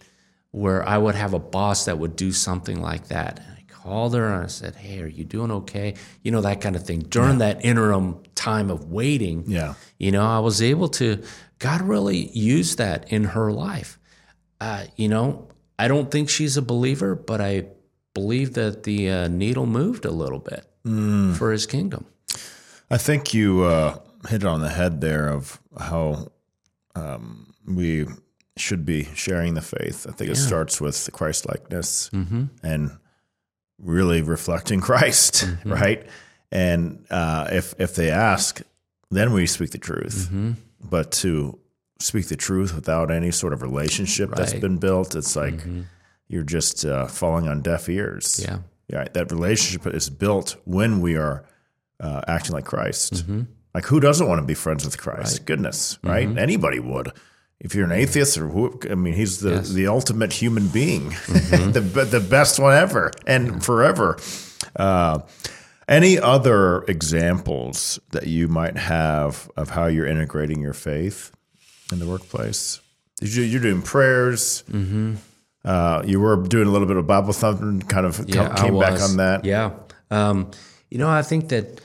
where 0.53 0.89
I 0.89 0.97
would 0.97 1.15
have 1.15 1.35
a 1.35 1.39
boss 1.39 1.85
that 1.85 1.99
would 1.99 2.17
do 2.17 2.33
something 2.33 2.81
like 2.81 3.09
that 3.09 3.41
And 3.41 3.59
I 3.59 3.65
called 3.71 4.15
her 4.15 4.27
and 4.27 4.45
I 4.45 4.47
said, 4.47 4.75
Hey, 4.75 5.03
are 5.03 5.07
you 5.07 5.25
doing 5.25 5.51
okay? 5.51 5.95
You 6.23 6.31
know, 6.31 6.41
that 6.41 6.61
kind 6.61 6.77
of 6.77 6.85
thing. 6.85 7.01
During 7.01 7.41
yeah. 7.41 7.53
that 7.53 7.65
interim 7.65 8.23
time 8.35 8.71
of 8.71 8.91
waiting, 8.91 9.45
yeah. 9.47 9.75
you 9.99 10.13
know, 10.13 10.25
I 10.25 10.39
was 10.39 10.63
able 10.63 10.89
to, 10.91 11.23
God 11.59 11.83
really 11.83 12.29
used 12.31 12.79
that 12.79 13.13
in 13.13 13.25
her 13.25 13.53
life. 13.53 13.99
Uh, 14.61 14.85
you 14.97 15.09
know, 15.09 15.49
I 15.79 15.89
don't 15.89 16.11
think 16.11 16.31
she's 16.31 16.57
a 16.57 16.63
believer, 16.63 17.15
but 17.15 17.41
I 17.41 17.67
believe 18.15 18.55
that 18.55 18.85
the 18.85 19.11
uh, 19.11 19.29
needle 19.29 19.67
moved 19.67 20.07
a 20.07 20.11
little 20.11 20.39
bit 20.39 20.65
mm. 20.87 21.37
for 21.37 21.53
his 21.53 21.67
kingdom. 21.67 22.07
I 22.91 22.97
think 22.97 23.35
you 23.35 23.65
uh, 23.65 23.99
hit 24.29 24.43
it 24.43 24.47
on 24.47 24.63
the 24.63 24.71
head 24.71 25.03
there 25.03 25.29
of 25.29 25.61
how 25.79 26.29
um, 26.97 27.55
we 27.67 28.07
should 28.57 28.85
be 28.85 29.05
sharing 29.15 29.55
the 29.55 29.61
faith. 29.61 30.07
I 30.09 30.13
think 30.13 30.31
it 30.31 30.37
starts 30.37 30.81
with 30.81 31.05
the 31.05 31.11
Christ 31.11 31.47
likeness 31.47 32.11
mm-hmm. 32.11 32.45
and 32.63 32.91
really 33.79 34.23
reflecting 34.23 34.81
Christ, 34.81 35.45
mm-hmm. 35.45 35.73
right? 35.73 36.07
And 36.51 37.05
uh, 37.11 37.49
if 37.53 37.75
if 37.79 37.95
they 37.95 38.11
ask, 38.11 38.63
then 39.11 39.33
we 39.33 39.47
speak 39.47 39.71
the 39.71 39.79
truth. 39.79 40.29
Mm-hmm. 40.29 40.53
But 40.81 41.13
to 41.13 41.59
speak 41.99 42.29
the 42.29 42.37
truth 42.37 42.75
without 42.75 43.11
any 43.11 43.31
sort 43.31 43.53
of 43.53 43.63
relationship 43.63 44.31
right. 44.31 44.39
that's 44.39 44.55
been 44.55 44.79
built, 44.79 45.15
it's 45.15 45.37
like 45.37 45.55
mm-hmm. 45.55 45.83
you're 46.29 46.43
just 46.43 46.85
uh, 46.85 47.07
falling 47.07 47.49
on 47.49 47.61
deaf 47.61 47.89
ears. 47.89 48.41
Yeah, 48.43 48.59
yeah. 48.89 49.07
That 49.13 49.31
relationship 49.31 49.87
is 49.93 50.09
built 50.09 50.57
when 50.65 51.01
we 51.01 51.17
are 51.17 51.45
uh, 52.01 52.23
acting 52.27 52.53
like 52.53 52.65
Christ. 52.65 53.25
Like 53.77 53.85
who 53.85 54.01
doesn't 54.01 54.27
want 54.27 54.41
to 54.41 54.47
be 54.47 54.55
friends 54.55 54.87
with 54.87 54.97
Christ? 54.97 55.39
Right. 55.39 55.47
Goodness, 55.47 55.99
right? 56.03 56.27
Mm-hmm. 56.27 56.39
Anybody 56.39 56.81
would 56.81 57.13
if 57.61 57.75
you're 57.75 57.85
an 57.85 57.93
atheist 57.93 58.37
or 58.39 58.49
who, 58.49 58.81
I 58.91 58.95
mean, 58.95 59.15
he's 59.15 59.41
the, 59.41 59.51
yes. 59.51 59.71
the 59.71 59.87
ultimate 59.87 60.33
human 60.33 60.69
being, 60.69 61.11
mm-hmm. 61.11 61.71
the, 61.73 61.81
the 61.81 62.21
best 62.21 62.59
one 62.59 62.75
ever 62.75 63.13
and 63.27 63.65
forever. 63.65 64.19
Uh, 64.75 65.21
Any 65.89 66.19
other 66.19 66.83
examples 66.85 68.01
that 68.11 68.27
you 68.27 68.49
might 68.49 68.77
have 68.77 69.51
of 69.57 69.71
how 69.71 69.87
you're 69.87 70.07
integrating 70.07 70.61
your 70.61 70.73
faith 70.73 71.33
in 71.93 71.99
the 71.99 72.07
workplace? 72.07 72.81
You're 73.21 73.61
doing 73.61 73.83
prayers. 73.83 74.65
Mm-hmm. 74.71 75.15
Uh, 75.65 76.03
you 76.05 76.21
were 76.21 76.37
doing 76.37 76.67
a 76.67 76.71
little 76.71 76.89
bit 76.89 76.97
of 76.97 77.07
Bible 77.07 77.33
thumping, 77.33 77.83
kind 77.83 78.07
of 78.07 78.29
yeah, 78.29 78.55
came 78.55 78.79
back 78.79 79.01
on 79.01 79.17
that. 79.19 79.45
Yeah. 79.45 79.73
Um, 80.11 80.51
you 80.91 80.99
know, 80.99 81.09
I 81.09 81.23
think 81.23 81.49
that 81.49 81.81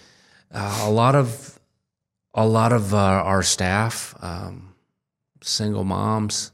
uh, 0.54 0.82
a 0.84 0.89
lot 0.89 1.15
of 1.15 1.50
a 2.33 2.45
lot 2.47 2.71
of 2.71 2.93
uh, 2.93 2.97
our 2.97 3.43
staff, 3.43 4.15
um, 4.21 4.73
single 5.41 5.83
moms, 5.83 6.51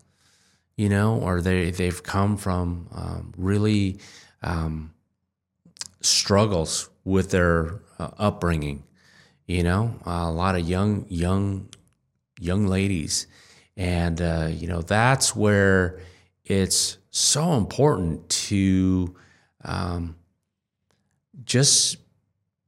you 0.75 0.89
know, 0.89 1.19
or 1.19 1.41
they 1.41 1.71
they've 1.71 2.01
come 2.03 2.37
from 2.37 2.87
um, 2.93 3.33
really 3.37 3.99
um, 4.41 4.93
struggles 6.01 6.89
with 7.03 7.31
their 7.31 7.81
uh, 7.99 8.09
upbringing. 8.17 8.83
You 9.45 9.63
know, 9.63 9.95
a 10.05 10.31
lot 10.31 10.55
of 10.55 10.67
young 10.67 11.05
young 11.09 11.69
young 12.39 12.67
ladies, 12.67 13.27
and 13.75 14.21
uh, 14.21 14.49
you 14.51 14.67
know 14.67 14.81
that's 14.81 15.35
where 15.35 15.99
it's 16.43 16.97
so 17.11 17.53
important 17.53 18.29
to 18.29 19.15
um, 19.63 20.15
just 21.45 21.97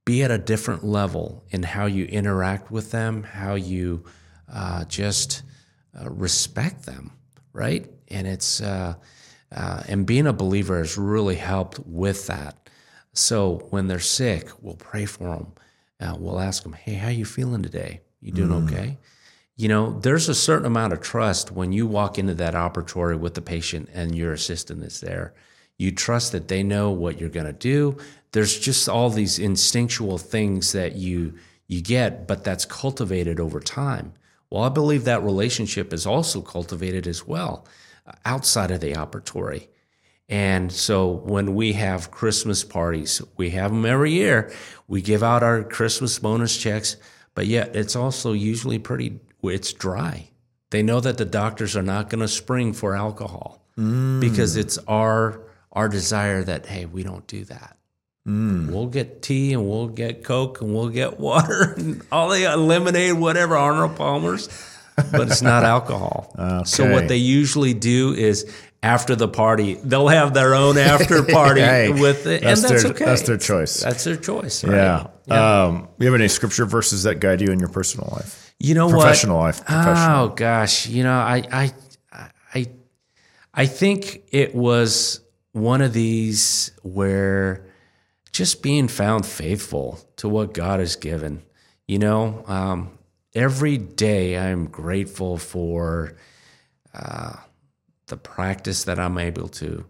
be 0.10 0.24
at 0.24 0.32
a 0.32 0.40
different 0.40 0.84
level 0.84 1.44
in 1.52 1.62
how 1.62 1.86
you 1.86 2.04
interact 2.06 2.72
with 2.72 2.90
them, 2.90 3.22
how 3.22 3.54
you 3.54 4.04
uh, 4.52 4.84
just 4.86 5.44
uh, 6.02 6.10
respect 6.10 6.88
them, 6.88 7.12
right? 7.54 7.88
And 8.08 8.26
it's 8.26 8.60
uh, 8.60 8.96
uh, 9.56 9.84
and 9.88 10.08
being 10.08 10.26
a 10.26 10.34
believer 10.34 10.80
has 10.80 10.98
really 10.98 11.36
helped 11.36 11.80
with 11.86 12.26
that. 12.26 12.72
So 13.14 13.68
when 13.70 13.86
they're 13.86 14.00
sick, 14.00 14.50
we'll 14.64 14.78
pray 14.78 15.06
for 15.06 15.30
them. 15.30 15.54
Uh, 16.00 16.16
we'll 16.18 16.40
ask 16.40 16.64
them, 16.64 16.74
"Hey, 16.74 16.96
how 16.96 17.10
you 17.10 17.24
feeling 17.24 17.62
today? 17.62 18.02
You 18.20 18.32
doing 18.32 18.50
mm. 18.50 18.66
okay?" 18.66 18.98
You 19.58 19.68
know, 19.68 20.00
there's 20.00 20.28
a 20.28 20.34
certain 20.34 20.66
amount 20.66 20.94
of 20.94 21.02
trust 21.02 21.52
when 21.52 21.72
you 21.72 21.86
walk 21.86 22.18
into 22.18 22.34
that 22.34 22.56
operatory 22.56 23.20
with 23.20 23.36
the 23.36 23.44
patient 23.44 23.90
and 23.94 24.16
your 24.16 24.34
assistant 24.34 24.82
is 24.84 25.02
there. 25.02 25.36
You 25.80 25.92
trust 25.92 26.34
that 26.34 26.48
they 26.48 26.62
know 26.62 26.92
what 26.92 27.20
you're 27.20 27.30
going 27.30 27.48
to 27.48 27.54
do 27.54 27.98
there's 28.32 28.60
just 28.60 28.88
all 28.88 29.10
these 29.10 29.40
instinctual 29.40 30.18
things 30.18 30.72
that 30.74 30.96
you 30.96 31.36
you 31.68 31.82
get, 31.82 32.28
but 32.28 32.44
that's 32.44 32.66
cultivated 32.66 33.40
over 33.40 33.60
time. 33.60 34.14
Well, 34.50 34.64
I 34.64 34.70
believe 34.70 35.04
that 35.04 35.24
relationship 35.24 35.94
is 35.94 36.08
also 36.08 36.42
cultivated 36.42 37.06
as 37.06 37.28
well 37.28 37.68
uh, 38.08 38.14
outside 38.26 38.72
of 38.72 38.82
the 38.82 38.94
operatory. 38.94 39.68
And 40.28 40.72
so 40.72 41.08
when 41.08 41.54
we 41.54 41.74
have 41.74 42.10
Christmas 42.10 42.64
parties, 42.64 43.22
we 43.38 43.52
have 43.52 43.70
them 43.70 43.86
every 43.86 44.12
year. 44.12 44.52
We 44.88 45.04
give 45.04 45.22
out 45.22 45.44
our 45.44 45.64
Christmas 45.64 46.18
bonus 46.18 46.58
checks, 46.58 46.98
but 47.36 47.46
yet 47.46 47.76
it's 47.76 47.96
also 47.96 48.34
usually 48.34 48.80
pretty 48.80 49.20
it's 49.44 49.74
dry. 49.74 50.30
They 50.72 50.82
know 50.82 51.00
that 51.00 51.18
the 51.18 51.26
doctors 51.26 51.76
are 51.76 51.84
not 51.84 52.10
going 52.10 52.22
to 52.22 52.28
spring 52.28 52.74
for 52.74 52.96
alcohol 52.96 53.64
mm. 53.78 54.20
because 54.20 54.56
it's 54.56 54.78
our 54.88 55.49
our 55.80 55.88
desire 55.88 56.44
that 56.44 56.66
hey, 56.66 56.86
we 56.86 57.04
don't 57.04 57.26
do 57.26 57.46
that. 57.46 57.78
Mm. 58.28 58.70
We'll 58.70 58.88
get 58.88 59.22
tea 59.22 59.54
and 59.54 59.68
we'll 59.68 59.88
get 59.88 60.26
Coke 60.26 60.60
and 60.60 60.76
we'll 60.76 60.90
get 60.90 61.20
water 61.28 61.74
and 61.78 62.02
all 62.12 62.30
the 62.30 62.56
lemonade, 62.58 63.14
whatever, 63.14 63.56
Arnold 63.56 63.96
Palmer's, 63.96 64.50
but 64.96 65.30
it's 65.30 65.42
not 65.42 65.64
alcohol. 65.76 66.36
Okay. 66.38 66.64
So 66.66 66.92
what 66.92 67.08
they 67.08 67.18
usually 67.18 67.74
do 67.74 68.14
is 68.14 68.54
after 68.84 69.16
the 69.16 69.30
party, 69.30 69.76
they'll 69.76 70.10
have 70.10 70.34
their 70.34 70.54
own 70.54 70.78
after 70.78 71.24
party 71.32 71.62
hey, 71.62 71.92
with 71.92 72.28
it, 72.28 72.42
that's 72.42 72.62
and 72.62 72.70
that's 72.70 72.84
their, 72.84 72.92
okay. 72.92 73.06
That's 73.06 73.22
their 73.24 73.38
choice. 73.38 73.82
That's 73.82 74.04
their 74.04 74.18
choice. 74.18 74.66
Right? 74.66 74.76
Yeah. 74.76 75.08
yeah. 75.28 75.64
Um, 75.64 75.88
you 75.98 76.06
have 76.08 76.16
any 76.16 76.28
scripture 76.28 76.66
verses 76.66 77.04
that 77.04 77.22
guide 77.22 77.40
you 77.40 77.52
in 77.52 77.60
your 77.60 77.70
personal 77.70 78.10
life? 78.12 78.54
You 78.60 78.76
know 78.76 78.90
professional 78.90 79.38
what? 79.38 79.56
life. 79.56 79.66
Professional. 79.66 80.26
Oh 80.26 80.28
gosh, 80.30 80.88
you 80.88 81.04
know, 81.04 81.14
I, 81.14 81.44
I, 81.50 81.74
I, 82.54 82.68
I 83.54 83.66
think 83.66 84.24
it 84.32 84.54
was 84.54 85.22
one 85.52 85.82
of 85.82 85.94
these 85.94 86.72
where 86.84 87.66
just 88.32 88.62
being 88.62 88.88
found 88.88 89.26
faithful 89.26 90.00
to 90.18 90.30
what 90.30 90.54
God 90.54 90.80
has 90.80 90.96
given. 90.96 91.44
You 91.88 92.00
know, 92.00 92.44
um, 92.48 92.98
every 93.34 93.78
day 93.78 94.38
I'm 94.38 94.68
grateful 94.68 95.38
for 95.38 96.16
uh, 96.94 97.38
the 98.08 98.18
practice 98.18 98.84
that 98.84 99.00
I'm 99.00 99.18
able 99.18 99.48
to 99.50 99.86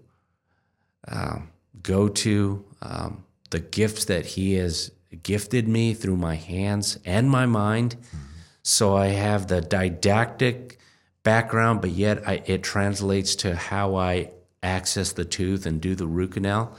uh, 1.08 1.40
go 1.82 2.08
to, 2.08 2.66
um, 2.82 3.26
the 3.50 3.60
gifts 3.60 4.06
that 4.06 4.26
He 4.26 4.54
has 4.56 4.92
gifted 5.24 5.68
me 5.68 5.94
through 5.94 6.18
my 6.18 6.36
hands 6.36 7.00
and 7.06 7.30
my 7.30 7.46
mind. 7.46 7.96
Mm-hmm. 7.96 8.18
So 8.62 8.96
I 8.96 9.08
have 9.08 9.48
the 9.48 9.62
didactic 9.62 10.78
background, 11.24 11.82
but 11.82 11.92
yet 11.92 12.28
I, 12.28 12.44
it 12.46 12.64
translates 12.64 13.36
to 13.38 13.56
how 13.56 13.96
I 13.96 14.32
access 14.62 15.14
the 15.14 15.26
tooth 15.26 15.66
and 15.66 15.82
do 15.82 15.96
the 15.96 16.08
root 16.08 16.34
canal. 16.34 16.76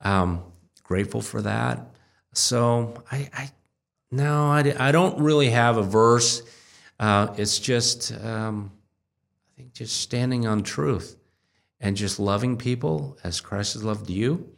Um, 0.00 0.42
grateful 0.82 1.22
for 1.22 1.42
that. 1.42 1.80
So 2.32 3.02
I, 3.10 3.28
I 3.32 3.50
no, 4.10 4.50
I, 4.50 4.74
I 4.78 4.92
don't 4.92 5.18
really 5.18 5.50
have 5.50 5.78
a 5.78 5.82
verse. 5.82 6.42
Uh, 7.00 7.34
it's 7.38 7.58
just, 7.58 8.12
um, 8.22 8.70
I 9.48 9.56
think, 9.56 9.72
just 9.72 10.00
standing 10.00 10.46
on 10.46 10.62
truth 10.62 11.16
and 11.80 11.96
just 11.96 12.20
loving 12.20 12.56
people 12.56 13.16
as 13.24 13.40
Christ 13.40 13.72
has 13.72 13.82
loved 13.82 14.10
you, 14.10 14.52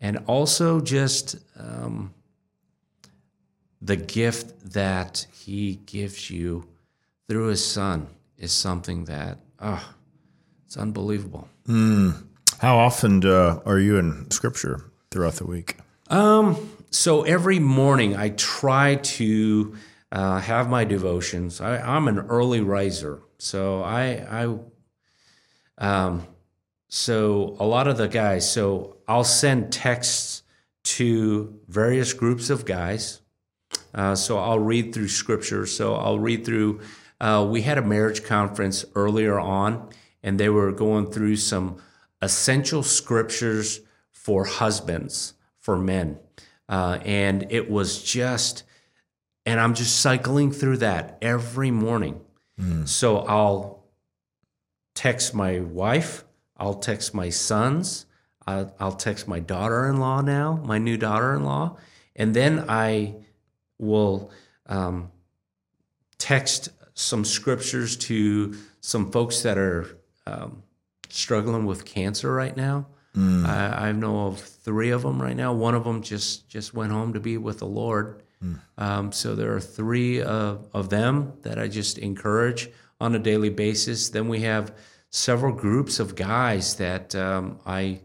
and 0.00 0.18
also 0.26 0.80
just 0.80 1.36
um, 1.58 2.14
the 3.82 3.96
gift 3.96 4.72
that 4.72 5.26
He 5.32 5.80
gives 5.86 6.30
you 6.30 6.68
through 7.28 7.48
His 7.48 7.66
Son 7.66 8.06
is 8.38 8.52
something 8.52 9.04
that, 9.04 9.38
oh, 9.58 9.94
it's 10.70 10.76
unbelievable. 10.76 11.48
Mm. 11.66 12.26
How 12.60 12.78
often 12.78 13.26
uh, 13.26 13.58
are 13.66 13.80
you 13.80 13.98
in 13.98 14.30
Scripture? 14.30 14.84
throughout 15.10 15.34
the 15.34 15.46
week? 15.46 15.76
Um, 16.08 16.70
so 16.90 17.22
every 17.22 17.58
morning 17.58 18.16
I 18.16 18.28
try 18.30 18.96
to 18.96 19.76
uh, 20.12 20.40
have 20.40 20.68
my 20.68 20.84
devotions. 20.84 21.60
I, 21.60 21.96
am 21.96 22.08
an 22.08 22.18
early 22.18 22.60
riser, 22.60 23.20
so 23.38 23.82
I, 23.82 24.26
I, 24.30 24.58
um, 25.78 26.26
so 26.88 27.56
a 27.60 27.66
lot 27.66 27.86
of 27.86 27.96
the 27.96 28.08
guys. 28.08 28.50
So 28.50 28.96
I'll 29.06 29.24
send 29.24 29.72
texts 29.72 30.42
to 30.82 31.60
various 31.68 32.12
groups 32.12 32.50
of 32.50 32.64
guys. 32.64 33.20
Uh, 33.94 34.14
so 34.14 34.38
I'll 34.38 34.58
read 34.58 34.94
through 34.94 35.08
scripture. 35.08 35.66
So 35.66 35.94
I'll 35.94 36.18
read 36.18 36.44
through. 36.44 36.80
Uh, 37.20 37.46
we 37.48 37.62
had 37.62 37.78
a 37.78 37.82
marriage 37.82 38.24
conference 38.24 38.84
earlier 38.94 39.38
on, 39.38 39.90
and 40.22 40.38
they 40.38 40.48
were 40.48 40.72
going 40.72 41.10
through 41.10 41.36
some 41.36 41.78
essential 42.22 42.82
scriptures 42.82 43.80
for 44.10 44.44
husbands, 44.44 45.34
for 45.58 45.78
men. 45.78 46.18
Uh, 46.68 46.98
and 47.04 47.46
it 47.50 47.70
was 47.70 48.02
just, 48.02 48.64
and 49.46 49.58
I'm 49.58 49.74
just 49.74 50.00
cycling 50.00 50.52
through 50.52 50.78
that 50.78 51.18
every 51.20 51.70
morning. 51.70 52.20
Mm. 52.58 52.86
So 52.86 53.18
I'll 53.18 53.84
text 54.94 55.34
my 55.34 55.60
wife, 55.60 56.24
I'll 56.56 56.74
text 56.74 57.14
my 57.14 57.30
sons, 57.30 58.06
I'll, 58.46 58.74
I'll 58.78 58.92
text 58.92 59.26
my 59.26 59.40
daughter 59.40 59.88
in 59.88 59.98
law 59.98 60.20
now, 60.20 60.60
my 60.64 60.78
new 60.78 60.96
daughter 60.96 61.34
in 61.34 61.44
law, 61.44 61.78
and 62.14 62.34
then 62.34 62.66
I 62.68 63.14
will 63.78 64.30
um, 64.66 65.10
text 66.18 66.68
some 66.94 67.24
scriptures 67.24 67.96
to 67.96 68.54
some 68.80 69.10
folks 69.10 69.42
that 69.42 69.56
are 69.56 69.99
um, 70.26 70.62
struggling 71.08 71.66
with 71.66 71.84
cancer 71.84 72.32
right 72.32 72.56
now. 72.56 72.86
Mm. 73.16 73.44
I, 73.44 73.88
I, 73.88 73.92
know 73.92 74.26
of 74.28 74.38
three 74.38 74.90
of 74.90 75.02
them 75.02 75.20
right 75.20 75.36
now. 75.36 75.52
One 75.52 75.74
of 75.74 75.82
them 75.82 76.00
just 76.00 76.48
just 76.48 76.74
went 76.74 76.92
home 76.92 77.12
to 77.14 77.20
be 77.20 77.38
with 77.38 77.58
the 77.58 77.66
Lord. 77.66 78.22
Mm. 78.42 78.60
Um, 78.78 79.12
so 79.12 79.34
there 79.34 79.52
are 79.54 79.60
three 79.60 80.22
of, 80.22 80.68
of 80.72 80.90
them 80.90 81.32
that 81.42 81.58
I 81.58 81.66
just 81.66 81.98
encourage 81.98 82.70
on 83.00 83.14
a 83.16 83.18
daily 83.18 83.50
basis. 83.50 84.10
Then 84.10 84.28
we 84.28 84.40
have 84.40 84.72
several 85.10 85.52
groups 85.52 85.98
of 85.98 86.14
guys 86.14 86.76
that 86.76 87.14
um, 87.16 87.58
I 87.66 88.00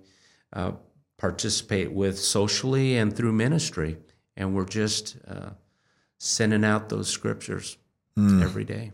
uh, 0.53 0.71
participate 1.17 1.91
with 1.91 2.17
socially 2.17 2.97
and 2.97 3.15
through 3.15 3.33
ministry, 3.33 3.97
and 4.35 4.55
we're 4.55 4.65
just 4.65 5.17
uh, 5.27 5.51
sending 6.17 6.65
out 6.65 6.89
those 6.89 7.09
scriptures 7.09 7.77
mm. 8.17 8.41
every 8.41 8.63
day. 8.63 8.91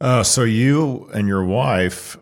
Uh, 0.00 0.22
so 0.22 0.44
you 0.44 1.10
and 1.12 1.28
your 1.28 1.44
wife 1.44 2.16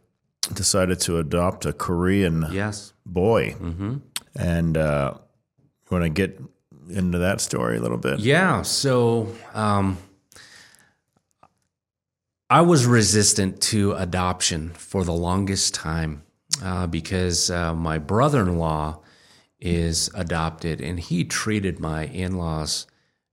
decided 0.53 1.01
to 1.01 1.19
adopt 1.19 1.65
a 1.67 1.73
Korean 1.73 2.47
yes. 2.51 2.93
boy. 3.07 3.53
Mm-hmm. 3.53 3.97
And 4.37 4.77
uh, 4.77 5.15
you 5.17 5.87
want 5.91 6.05
to 6.05 6.09
get 6.11 6.41
into 6.91 7.19
that 7.19 7.41
story 7.41 7.77
a 7.77 7.81
little 7.81 7.99
bit? 7.99 8.21
Yeah. 8.21 8.63
So 8.63 9.35
um, 9.55 9.99
I 12.51 12.63
was 12.63 12.87
resistant 12.87 13.61
to 13.63 13.93
adoption 13.93 14.71
for 14.71 15.05
the 15.05 15.13
longest 15.13 15.75
time 15.75 16.23
uh, 16.63 16.87
because 16.87 17.51
uh, 17.51 17.75
my 17.75 17.99
brother 17.99 18.41
in 18.41 18.59
law 18.59 19.01
is 19.61 20.09
adopted, 20.15 20.81
and 20.81 21.01
he 21.01 21.25
treated 21.25 21.81
my 21.81 22.07
in 22.07 22.39
laws 22.39 22.87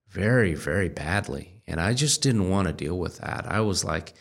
very, 0.09 0.55
very 0.55 0.89
badly. 0.89 1.61
And 1.67 1.79
I 1.79 1.93
just 1.93 2.21
didn't 2.21 2.49
want 2.49 2.67
to 2.67 2.73
deal 2.73 2.97
with 2.97 3.19
that. 3.19 3.45
I 3.47 3.61
was 3.61 3.83
like, 3.83 4.13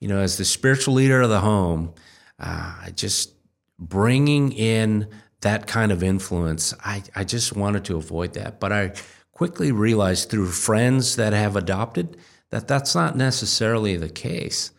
you 0.00 0.08
know, 0.08 0.18
as 0.18 0.36
the 0.36 0.44
spiritual 0.44 0.94
leader 0.94 1.20
of 1.20 1.30
the 1.30 1.40
home, 1.40 1.94
uh, 2.38 2.90
just 2.90 3.34
bringing 3.78 4.52
in 4.52 5.08
that 5.40 5.66
kind 5.66 5.92
of 5.92 6.02
influence, 6.02 6.74
I, 6.84 7.02
I 7.14 7.24
just 7.24 7.54
wanted 7.54 7.84
to 7.86 7.96
avoid 7.96 8.34
that. 8.34 8.60
But 8.60 8.72
I 8.72 8.92
quickly 9.32 9.70
realized 9.70 10.30
through 10.30 10.48
friends 10.48 11.16
that 11.16 11.32
have 11.32 11.56
adopted 11.56 12.16
that 12.50 12.66
that's 12.66 12.94
not 12.94 13.16
necessarily 13.16 13.96
the 13.96 14.08
case. 14.08 14.72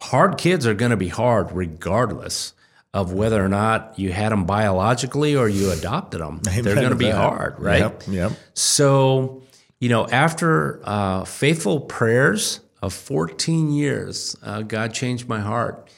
Hard 0.00 0.38
kids 0.38 0.66
are 0.66 0.74
going 0.74 0.90
to 0.90 0.96
be 0.96 1.08
hard 1.08 1.52
regardless 1.52 2.54
of 2.92 3.12
whether 3.12 3.44
or 3.44 3.48
not 3.48 3.98
you 3.98 4.12
had 4.12 4.32
them 4.32 4.44
biologically 4.46 5.36
or 5.36 5.48
you 5.48 5.70
adopted 5.70 6.20
them. 6.20 6.40
Amen 6.48 6.64
They're 6.64 6.74
going 6.74 6.90
to 6.90 6.96
be 6.96 7.04
that. 7.06 7.14
hard, 7.14 7.60
right? 7.60 7.80
Yep, 7.80 8.02
yep. 8.08 8.32
So, 8.54 9.42
you 9.78 9.88
know, 9.88 10.08
after 10.08 10.80
uh, 10.84 11.24
faithful 11.24 11.80
prayers 11.80 12.60
of 12.82 12.94
14 12.94 13.70
years, 13.70 14.36
uh, 14.42 14.62
God 14.62 14.94
changed 14.94 15.28
my 15.28 15.40
heart. 15.40 15.88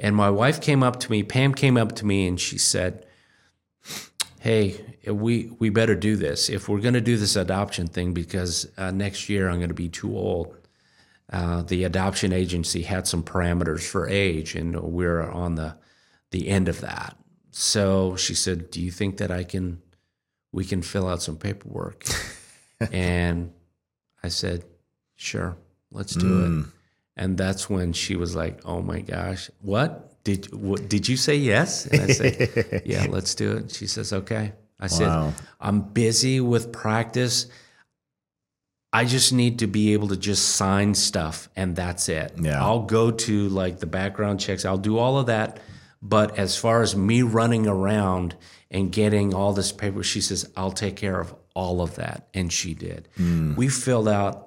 And 0.00 0.16
my 0.16 0.30
wife 0.30 0.60
came 0.60 0.82
up 0.82 0.98
to 1.00 1.10
me, 1.10 1.22
Pam 1.22 1.54
came 1.54 1.76
up 1.76 1.92
to 1.96 2.06
me, 2.06 2.26
and 2.26 2.40
she 2.40 2.58
said, 2.58 3.06
Hey, 4.40 4.98
we, 5.06 5.50
we 5.58 5.70
better 5.70 5.94
do 5.94 6.16
this. 6.16 6.50
If 6.50 6.68
we're 6.68 6.80
going 6.80 6.94
to 6.94 7.00
do 7.00 7.16
this 7.16 7.36
adoption 7.36 7.86
thing, 7.86 8.12
because 8.12 8.68
uh, 8.76 8.90
next 8.90 9.28
year 9.28 9.48
I'm 9.48 9.56
going 9.56 9.68
to 9.68 9.74
be 9.74 9.88
too 9.88 10.14
old. 10.16 10.54
Uh, 11.32 11.62
the 11.62 11.84
adoption 11.84 12.32
agency 12.32 12.82
had 12.82 13.06
some 13.06 13.22
parameters 13.22 13.88
for 13.88 14.06
age, 14.08 14.54
and 14.54 14.78
we're 14.80 15.22
on 15.22 15.54
the 15.54 15.76
the 16.30 16.48
end 16.48 16.68
of 16.68 16.80
that. 16.82 17.16
So 17.50 18.16
she 18.16 18.34
said, 18.34 18.70
"Do 18.70 18.80
you 18.80 18.90
think 18.90 19.16
that 19.16 19.30
I 19.30 19.42
can 19.42 19.80
we 20.52 20.64
can 20.64 20.82
fill 20.82 21.08
out 21.08 21.22
some 21.22 21.38
paperwork?" 21.38 22.04
and 22.92 23.52
I 24.22 24.28
said, 24.28 24.64
"Sure, 25.16 25.56
let's 25.94 26.14
do 26.14 26.26
mm. 26.26 26.64
it." 26.64 26.70
And 27.16 27.38
that's 27.38 27.70
when 27.70 27.92
she 27.92 28.16
was 28.16 28.36
like, 28.36 28.60
"Oh 28.64 28.82
my 28.82 29.00
gosh, 29.00 29.50
what 29.62 30.22
did 30.24 30.52
what, 30.52 30.88
did 30.88 31.08
you 31.08 31.16
say 31.16 31.36
yes?" 31.36 31.86
And 31.86 32.02
I 32.02 32.06
said, 32.08 32.82
"Yeah, 32.86 33.06
let's 33.08 33.34
do 33.34 33.56
it." 33.56 33.72
She 33.72 33.86
says, 33.86 34.12
"Okay." 34.12 34.52
I 34.78 34.88
said, 34.88 35.06
wow. 35.06 35.32
"I'm 35.60 35.80
busy 35.80 36.40
with 36.40 36.72
practice." 36.72 37.46
I 38.92 39.04
just 39.04 39.32
need 39.32 39.58
to 39.58 39.66
be 39.66 39.92
able 39.92 40.06
to 40.08 40.16
just 40.16 40.50
sign 40.50 40.94
stuff 40.94 41.48
and 41.56 41.74
that's 41.74 42.08
it. 42.08 42.34
Yeah. 42.40 42.62
I'll 42.64 42.84
go 42.84 43.10
to 43.10 43.48
like 43.48 43.80
the 43.80 43.86
background 43.86 44.38
checks. 44.38 44.64
I'll 44.64 44.78
do 44.78 44.98
all 44.98 45.18
of 45.18 45.26
that 45.26 45.58
but 46.04 46.38
as 46.38 46.54
far 46.54 46.82
as 46.82 46.94
me 46.94 47.22
running 47.22 47.66
around 47.66 48.36
and 48.70 48.92
getting 48.92 49.32
all 49.32 49.54
this 49.54 49.72
paper, 49.72 50.02
she 50.02 50.20
says, 50.20 50.48
I'll 50.54 50.70
take 50.70 50.96
care 50.96 51.18
of 51.18 51.34
all 51.54 51.80
of 51.80 51.94
that. 51.94 52.28
And 52.34 52.52
she 52.52 52.74
did. 52.74 53.08
Mm. 53.18 53.56
We 53.56 53.68
filled 53.68 54.08
out 54.08 54.43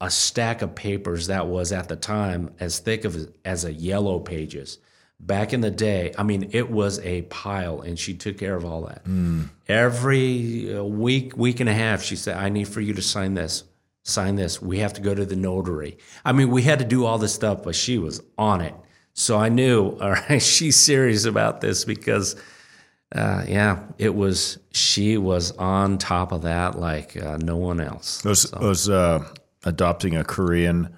a 0.00 0.10
stack 0.10 0.62
of 0.62 0.74
papers 0.74 1.26
that 1.26 1.46
was 1.46 1.72
at 1.72 1.88
the 1.88 1.96
time 1.96 2.50
as 2.58 2.78
thick 2.78 3.04
of 3.04 3.16
as 3.44 3.64
a 3.64 3.72
yellow 3.72 4.18
pages. 4.18 4.78
Back 5.18 5.52
in 5.52 5.60
the 5.60 5.70
day, 5.70 6.14
I 6.16 6.22
mean, 6.22 6.48
it 6.52 6.70
was 6.70 6.98
a 7.00 7.22
pile, 7.22 7.82
and 7.82 7.98
she 7.98 8.14
took 8.14 8.38
care 8.38 8.56
of 8.56 8.64
all 8.64 8.86
that. 8.86 9.04
Mm. 9.04 9.50
Every 9.68 10.74
uh, 10.74 10.82
week, 10.82 11.36
week 11.36 11.60
and 11.60 11.68
a 11.68 11.74
half, 11.74 12.02
she 12.02 12.16
said, 12.16 12.38
"I 12.38 12.48
need 12.48 12.68
for 12.68 12.80
you 12.80 12.94
to 12.94 13.02
sign 13.02 13.34
this, 13.34 13.64
sign 14.02 14.36
this. 14.36 14.62
We 14.62 14.78
have 14.78 14.94
to 14.94 15.02
go 15.02 15.14
to 15.14 15.26
the 15.26 15.36
notary." 15.36 15.98
I 16.24 16.32
mean, 16.32 16.50
we 16.50 16.62
had 16.62 16.78
to 16.78 16.86
do 16.86 17.04
all 17.04 17.18
this 17.18 17.34
stuff, 17.34 17.62
but 17.62 17.74
she 17.74 17.98
was 17.98 18.22
on 18.38 18.62
it. 18.62 18.74
So 19.12 19.36
I 19.38 19.50
knew, 19.50 19.90
all 20.00 20.12
right, 20.12 20.40
she's 20.40 20.76
serious 20.76 21.26
about 21.26 21.60
this 21.60 21.84
because, 21.84 22.36
uh, 23.14 23.44
yeah, 23.46 23.80
it 23.98 24.14
was, 24.14 24.58
she 24.72 25.18
was 25.18 25.52
on 25.52 25.98
top 25.98 26.32
of 26.32 26.42
that 26.42 26.78
like 26.78 27.22
uh, 27.22 27.36
no 27.36 27.58
one 27.58 27.80
else. 27.80 28.24
Was, 28.24 28.42
so. 28.42 28.58
was 28.58 28.88
uh, 28.88 29.22
adopting 29.64 30.16
a 30.16 30.24
Korean 30.24 30.94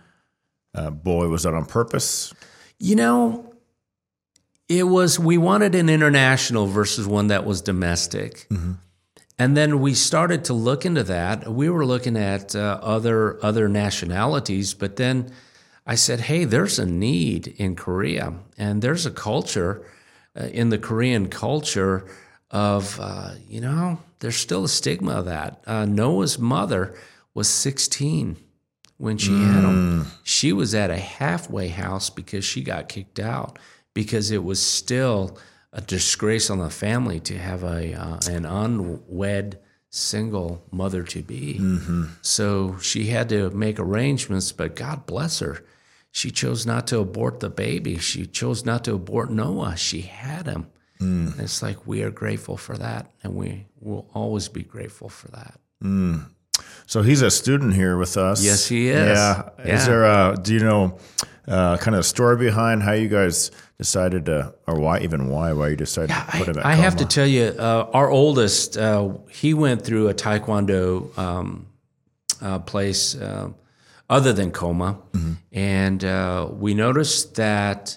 uh, 0.74 0.90
boy, 0.90 1.28
was 1.28 1.42
that 1.42 1.54
on 1.54 1.66
purpose? 1.66 2.32
You 2.78 2.96
know, 2.96 3.54
it 4.68 4.84
was, 4.84 5.18
we 5.18 5.38
wanted 5.38 5.74
an 5.74 5.88
international 5.88 6.66
versus 6.66 7.06
one 7.06 7.26
that 7.28 7.44
was 7.44 7.60
domestic. 7.60 8.46
Mm-hmm. 8.48 8.72
And 9.38 9.56
then 9.56 9.80
we 9.80 9.94
started 9.94 10.44
to 10.44 10.52
look 10.52 10.86
into 10.86 11.02
that. 11.04 11.48
We 11.48 11.68
were 11.68 11.84
looking 11.84 12.16
at 12.16 12.54
uh, 12.54 12.78
other 12.82 13.44
other 13.44 13.68
nationalities, 13.68 14.74
but 14.74 14.96
then 14.96 15.32
I 15.84 15.96
said, 15.96 16.20
hey, 16.20 16.44
there's 16.44 16.78
a 16.78 16.86
need 16.86 17.48
in 17.48 17.74
Korea, 17.74 18.34
and 18.56 18.82
there's 18.82 19.04
a 19.04 19.10
culture 19.10 19.84
uh, 20.38 20.44
in 20.44 20.68
the 20.68 20.78
Korean 20.78 21.28
culture 21.28 22.06
of, 22.50 23.00
uh, 23.00 23.32
you 23.48 23.60
know, 23.60 23.98
there's 24.20 24.36
still 24.36 24.64
a 24.64 24.68
stigma 24.68 25.12
of 25.12 25.24
that. 25.24 25.60
Uh, 25.66 25.86
Noah's 25.86 26.38
mother 26.38 26.94
was 27.34 27.48
16 27.48 28.36
when 29.02 29.18
she 29.18 29.32
mm. 29.32 29.52
had 29.52 29.64
him. 29.64 30.06
She 30.22 30.52
was 30.52 30.76
at 30.76 30.90
a 30.90 30.96
halfway 30.96 31.66
house 31.66 32.08
because 32.08 32.44
she 32.44 32.62
got 32.62 32.88
kicked 32.88 33.18
out 33.18 33.58
because 33.94 34.30
it 34.30 34.44
was 34.44 34.62
still 34.62 35.36
a 35.72 35.80
disgrace 35.80 36.50
on 36.50 36.60
the 36.60 36.70
family 36.70 37.18
to 37.18 37.36
have 37.36 37.64
a 37.64 37.94
uh, 37.94 38.20
an 38.30 38.46
unwed 38.46 39.58
single 39.90 40.64
mother 40.70 41.02
to 41.02 41.20
be. 41.20 41.58
Mm-hmm. 41.60 42.04
So 42.22 42.78
she 42.78 43.06
had 43.06 43.28
to 43.30 43.50
make 43.50 43.80
arrangements, 43.80 44.52
but 44.52 44.76
God 44.76 45.04
bless 45.04 45.40
her. 45.40 45.64
She 46.12 46.30
chose 46.30 46.64
not 46.64 46.86
to 46.86 47.00
abort 47.00 47.40
the 47.40 47.50
baby. 47.50 47.98
She 47.98 48.24
chose 48.24 48.64
not 48.64 48.84
to 48.84 48.94
abort 48.94 49.32
Noah. 49.32 49.76
She 49.76 50.02
had 50.02 50.46
him. 50.46 50.68
Mm. 51.00 51.40
It's 51.40 51.60
like 51.60 51.88
we 51.88 52.04
are 52.04 52.10
grateful 52.12 52.56
for 52.56 52.78
that, 52.78 53.10
and 53.24 53.34
we 53.34 53.66
will 53.80 54.08
always 54.14 54.46
be 54.46 54.62
grateful 54.62 55.08
for 55.08 55.26
that. 55.32 55.58
Mm. 55.82 56.26
So 56.86 57.02
he's 57.02 57.22
a 57.22 57.30
student 57.30 57.74
here 57.74 57.96
with 57.96 58.16
us. 58.16 58.44
Yes, 58.44 58.68
he 58.68 58.88
is. 58.88 59.16
Yeah. 59.16 59.48
yeah. 59.58 59.74
Is 59.74 59.86
there 59.86 60.04
a, 60.04 60.36
do 60.40 60.52
you 60.52 60.60
know, 60.60 60.98
uh, 61.48 61.76
kind 61.78 61.96
of 61.96 62.04
story 62.04 62.36
behind 62.36 62.82
how 62.82 62.92
you 62.92 63.08
guys 63.08 63.50
decided 63.78 64.26
to, 64.26 64.54
or 64.66 64.78
why, 64.78 65.00
even 65.00 65.28
why, 65.28 65.52
why 65.52 65.68
you 65.68 65.76
decided 65.76 66.10
yeah, 66.10 66.24
to 66.24 66.38
put 66.38 66.48
him 66.48 66.58
at 66.58 66.66
I 66.66 66.74
have 66.74 66.96
to 66.96 67.04
tell 67.04 67.26
you, 67.26 67.54
uh, 67.58 67.90
our 67.92 68.10
oldest, 68.10 68.76
uh, 68.76 69.14
he 69.30 69.54
went 69.54 69.84
through 69.84 70.08
a 70.08 70.14
Taekwondo 70.14 71.16
um, 71.18 71.66
uh, 72.40 72.58
place 72.58 73.20
um, 73.20 73.54
other 74.10 74.32
than 74.32 74.50
coma. 74.50 74.98
Mm-hmm. 75.12 75.32
And 75.52 76.04
uh, 76.04 76.48
we 76.50 76.74
noticed 76.74 77.36
that 77.36 77.96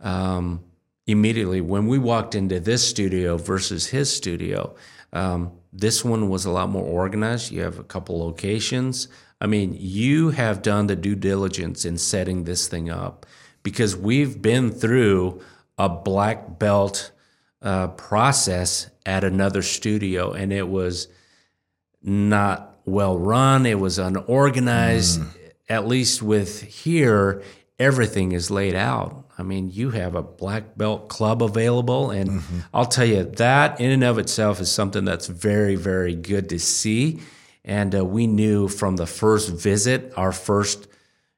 um, 0.00 0.62
immediately 1.06 1.60
when 1.60 1.86
we 1.86 1.98
walked 1.98 2.34
into 2.34 2.60
this 2.60 2.86
studio 2.86 3.38
versus 3.38 3.86
his 3.86 4.14
studio, 4.14 4.74
um, 5.12 5.52
this 5.74 6.04
one 6.04 6.28
was 6.28 6.44
a 6.44 6.50
lot 6.50 6.70
more 6.70 6.84
organized. 6.84 7.50
You 7.50 7.62
have 7.62 7.78
a 7.78 7.84
couple 7.84 8.18
locations. 8.18 9.08
I 9.40 9.46
mean, 9.46 9.76
you 9.78 10.30
have 10.30 10.62
done 10.62 10.86
the 10.86 10.96
due 10.96 11.16
diligence 11.16 11.84
in 11.84 11.98
setting 11.98 12.44
this 12.44 12.68
thing 12.68 12.88
up 12.88 13.26
because 13.62 13.96
we've 13.96 14.40
been 14.40 14.70
through 14.70 15.42
a 15.76 15.88
black 15.88 16.58
belt 16.58 17.10
uh, 17.60 17.88
process 17.88 18.90
at 19.04 19.24
another 19.24 19.62
studio 19.62 20.32
and 20.32 20.52
it 20.52 20.68
was 20.68 21.08
not 22.02 22.78
well 22.84 23.18
run, 23.18 23.66
it 23.66 23.80
was 23.80 23.98
unorganized. 23.98 25.20
Mm 25.20 25.40
at 25.68 25.86
least 25.86 26.22
with 26.22 26.62
here, 26.62 27.42
everything 27.78 28.32
is 28.32 28.50
laid 28.50 28.74
out. 28.74 29.23
I 29.36 29.42
mean, 29.42 29.70
you 29.70 29.90
have 29.90 30.14
a 30.14 30.22
black 30.22 30.76
belt 30.76 31.08
club 31.08 31.42
available, 31.42 32.10
and 32.10 32.30
mm-hmm. 32.30 32.58
I'll 32.72 32.86
tell 32.86 33.04
you 33.04 33.24
that 33.24 33.80
in 33.80 33.90
and 33.90 34.04
of 34.04 34.18
itself 34.18 34.60
is 34.60 34.70
something 34.70 35.04
that's 35.04 35.26
very, 35.26 35.74
very 35.74 36.14
good 36.14 36.48
to 36.50 36.58
see. 36.58 37.20
And 37.64 37.94
uh, 37.94 38.04
we 38.04 38.26
knew 38.26 38.68
from 38.68 38.96
the 38.96 39.06
first 39.06 39.50
visit, 39.50 40.12
our 40.16 40.32
first, 40.32 40.86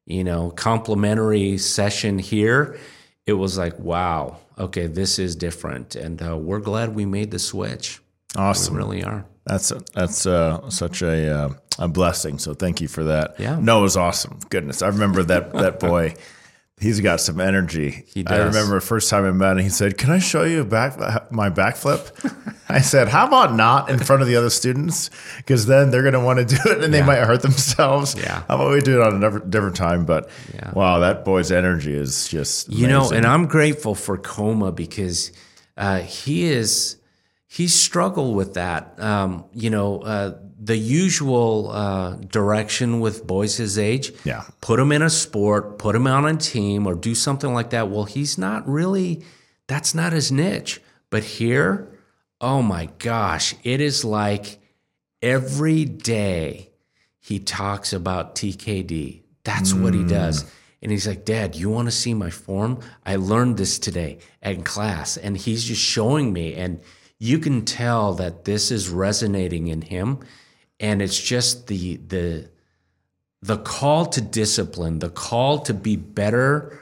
you 0.04 0.24
know, 0.24 0.50
complimentary 0.50 1.56
session 1.56 2.18
here, 2.18 2.78
it 3.26 3.32
was 3.32 3.56
like, 3.56 3.78
wow, 3.78 4.38
okay, 4.58 4.86
this 4.86 5.18
is 5.18 5.34
different, 5.34 5.96
and 5.96 6.20
uh, 6.22 6.36
we're 6.36 6.60
glad 6.60 6.94
we 6.94 7.06
made 7.06 7.30
the 7.30 7.38
switch. 7.38 8.00
Awesome, 8.36 8.74
we 8.74 8.78
really 8.78 9.04
are. 9.04 9.24
That's 9.46 9.72
that's 9.94 10.26
uh, 10.26 10.68
such 10.68 11.00
a 11.02 11.34
uh, 11.34 11.54
a 11.78 11.88
blessing. 11.88 12.38
So 12.38 12.52
thank 12.52 12.80
you 12.80 12.88
for 12.88 13.04
that. 13.04 13.38
Yeah, 13.38 13.58
Noah's 13.58 13.96
awesome. 13.96 14.38
Goodness, 14.50 14.82
I 14.82 14.88
remember 14.88 15.22
that 15.22 15.52
that 15.54 15.80
boy. 15.80 16.14
He's 16.78 17.00
got 17.00 17.20
some 17.20 17.40
energy. 17.40 18.04
He 18.06 18.22
does. 18.22 18.38
I 18.38 18.44
remember 18.44 18.74
the 18.74 18.84
first 18.84 19.08
time 19.08 19.24
I 19.24 19.30
met 19.30 19.52
him, 19.52 19.58
he 19.60 19.70
said, 19.70 19.96
"Can 19.96 20.10
I 20.10 20.18
show 20.18 20.42
you 20.42 20.62
back 20.62 20.98
my 21.32 21.48
backflip?" 21.48 22.12
I 22.68 22.82
said, 22.82 23.08
"How 23.08 23.26
about 23.26 23.54
not 23.54 23.88
in 23.88 23.98
front 23.98 24.20
of 24.20 24.28
the 24.28 24.36
other 24.36 24.50
students? 24.50 25.08
Because 25.38 25.64
then 25.64 25.90
they're 25.90 26.02
going 26.02 26.12
to 26.12 26.20
want 26.20 26.38
to 26.38 26.44
do 26.44 26.70
it, 26.70 26.84
and 26.84 26.92
they 26.92 27.02
might 27.02 27.20
hurt 27.20 27.40
themselves. 27.40 28.14
Yeah. 28.14 28.42
How 28.46 28.56
about 28.56 28.72
we 28.72 28.80
do 28.80 29.00
it 29.00 29.06
on 29.06 29.24
a 29.24 29.40
different 29.40 29.76
time?" 29.76 30.04
But 30.04 30.28
yeah. 30.52 30.72
wow, 30.72 30.98
that 30.98 31.24
boy's 31.24 31.50
energy 31.50 31.94
is 31.94 32.28
just 32.28 32.70
you 32.70 32.86
know, 32.86 33.10
and 33.10 33.24
I'm 33.24 33.46
grateful 33.46 33.94
for 33.94 34.18
Coma 34.18 34.70
because 34.70 35.32
uh, 35.78 36.00
he 36.00 36.44
is 36.44 36.96
he 37.46 37.68
struggled 37.68 38.36
with 38.36 38.52
that. 38.54 39.00
Um, 39.00 39.46
you 39.54 39.70
know, 39.70 40.00
uh, 40.00 40.38
the 40.66 40.76
usual 40.76 41.70
uh, 41.70 42.16
direction 42.16 42.98
with 42.98 43.24
boys 43.24 43.56
his 43.56 43.78
age. 43.78 44.12
Yeah. 44.24 44.42
Put 44.60 44.80
him 44.80 44.90
in 44.90 45.00
a 45.00 45.08
sport, 45.08 45.78
put 45.78 45.94
him 45.94 46.08
on 46.08 46.26
a 46.26 46.36
team, 46.36 46.88
or 46.88 46.96
do 46.96 47.14
something 47.14 47.54
like 47.54 47.70
that. 47.70 47.88
Well, 47.88 48.04
he's 48.04 48.36
not 48.36 48.68
really. 48.68 49.22
That's 49.68 49.94
not 49.94 50.12
his 50.12 50.32
niche. 50.32 50.80
But 51.08 51.22
here, 51.22 51.96
oh 52.40 52.62
my 52.62 52.86
gosh, 52.98 53.54
it 53.62 53.80
is 53.80 54.04
like 54.04 54.58
every 55.22 55.84
day 55.84 56.70
he 57.20 57.38
talks 57.38 57.92
about 57.92 58.34
TKD. 58.34 59.22
That's 59.44 59.72
mm. 59.72 59.82
what 59.82 59.94
he 59.94 60.02
does. 60.02 60.42
Mm. 60.42 60.50
And 60.82 60.92
he's 60.92 61.06
like, 61.06 61.24
Dad, 61.24 61.54
you 61.54 61.70
want 61.70 61.86
to 61.86 61.92
see 61.92 62.12
my 62.12 62.30
form? 62.30 62.80
I 63.04 63.16
learned 63.16 63.56
this 63.56 63.78
today 63.78 64.18
in 64.42 64.64
class. 64.64 65.16
And 65.16 65.36
he's 65.36 65.62
just 65.62 65.80
showing 65.80 66.32
me. 66.32 66.54
And 66.54 66.80
you 67.20 67.38
can 67.38 67.64
tell 67.64 68.14
that 68.14 68.44
this 68.44 68.72
is 68.72 68.88
resonating 68.88 69.68
in 69.68 69.82
him. 69.82 70.20
And 70.78 71.00
it's 71.00 71.20
just 71.20 71.68
the 71.68 71.96
the 71.96 72.50
the 73.42 73.58
call 73.58 74.06
to 74.06 74.20
discipline, 74.20 74.98
the 74.98 75.10
call 75.10 75.60
to 75.60 75.74
be 75.74 75.96
better 75.96 76.80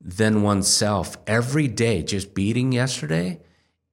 than 0.00 0.42
oneself 0.42 1.16
every 1.26 1.68
day, 1.68 2.02
just 2.02 2.34
beating 2.34 2.72
yesterday, 2.72 3.40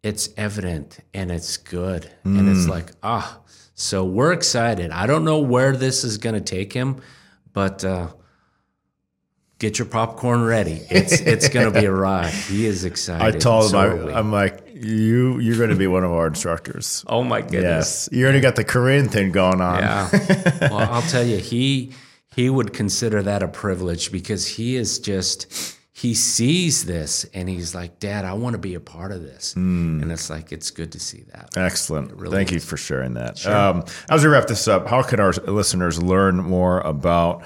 it's 0.04 0.30
evident 0.38 1.00
and 1.14 1.32
it's 1.32 1.58
good. 1.58 2.10
Mm. 2.26 2.40
And 2.40 2.50
it's 2.50 2.66
mm. 2.66 2.70
like, 2.70 2.92
ah, 3.04 3.40
so 3.76 4.04
we're 4.04 4.34
excited. 4.34 4.92
I 4.92 5.08
don't 5.08 5.24
know 5.24 5.40
where 5.40 5.76
this 5.76 6.04
is 6.04 6.18
going 6.18 6.36
to 6.36 6.42
take 6.42 6.74
him, 6.74 7.02
but 7.54 7.86
uh, 7.86 8.10
get 9.60 9.78
your 9.78 9.88
popcorn 9.88 10.44
ready. 10.44 10.82
It's 10.90 11.22
it's 11.22 11.50
going 11.50 11.72
to 11.72 11.80
be 11.80 11.86
a 11.86 11.92
ride. 12.08 12.34
He 12.34 12.66
is 12.66 12.86
excited. 12.86 13.36
I 13.36 13.38
told 13.38 13.66
him, 13.66 13.70
so 13.70 14.10
I, 14.10 14.20
am 14.20 14.32
like, 14.32 14.69
you 14.80 15.40
you're 15.40 15.58
going 15.58 15.70
to 15.70 15.76
be 15.76 15.88
one 15.88 16.04
of 16.04 16.12
our 16.12 16.28
instructors. 16.28 17.04
oh 17.08 17.24
my 17.24 17.42
goodness! 17.42 18.08
Yes, 18.12 18.18
you 18.18 18.24
already 18.24 18.42
got 18.42 18.56
the 18.56 18.64
Korean 18.64 19.10
thing 19.10 19.32
going 19.32 19.62
on. 19.62 19.80
Yeah. 19.80 20.10
well, 20.72 20.92
I'll 20.92 21.02
tell 21.04 21.26
you, 21.26 21.38
he 21.38 21.94
he 22.36 22.50
would 22.50 22.74
consider 22.74 23.22
that 23.24 23.44
a 23.44 23.48
privilege 23.48 24.12
because 24.12 24.48
he 24.48 24.76
is 24.76 25.00
just 25.00 25.78
he 26.00 26.14
sees 26.14 26.86
this 26.86 27.26
and 27.34 27.50
he's 27.50 27.76
like, 27.76 28.00
Dad, 28.00 28.24
I 28.24 28.32
want 28.32 28.54
to 28.54 28.58
be 28.58 28.74
a 28.74 28.80
part 28.80 29.12
of 29.12 29.22
this. 29.22 29.54
Mm. 29.56 30.02
And 30.02 30.12
it's 30.14 30.30
like, 30.30 30.54
it's 30.54 30.72
good 30.72 30.94
to 30.94 31.00
see 31.00 31.26
that. 31.34 31.58
Excellent. 31.58 32.14
Really 32.14 32.38
Thank 32.38 32.50
is. 32.50 32.54
you 32.54 32.60
for 32.62 32.78
sharing 32.78 33.16
that. 33.16 33.38
Sure. 33.38 33.54
Um, 33.54 33.84
as 34.10 34.24
we 34.24 34.30
wrap 34.30 34.48
this 34.48 34.66
up, 34.70 34.88
how 34.88 35.04
can 35.04 35.20
our 35.20 35.34
listeners 35.34 36.02
learn 36.02 36.38
more 36.38 36.80
about 36.80 37.44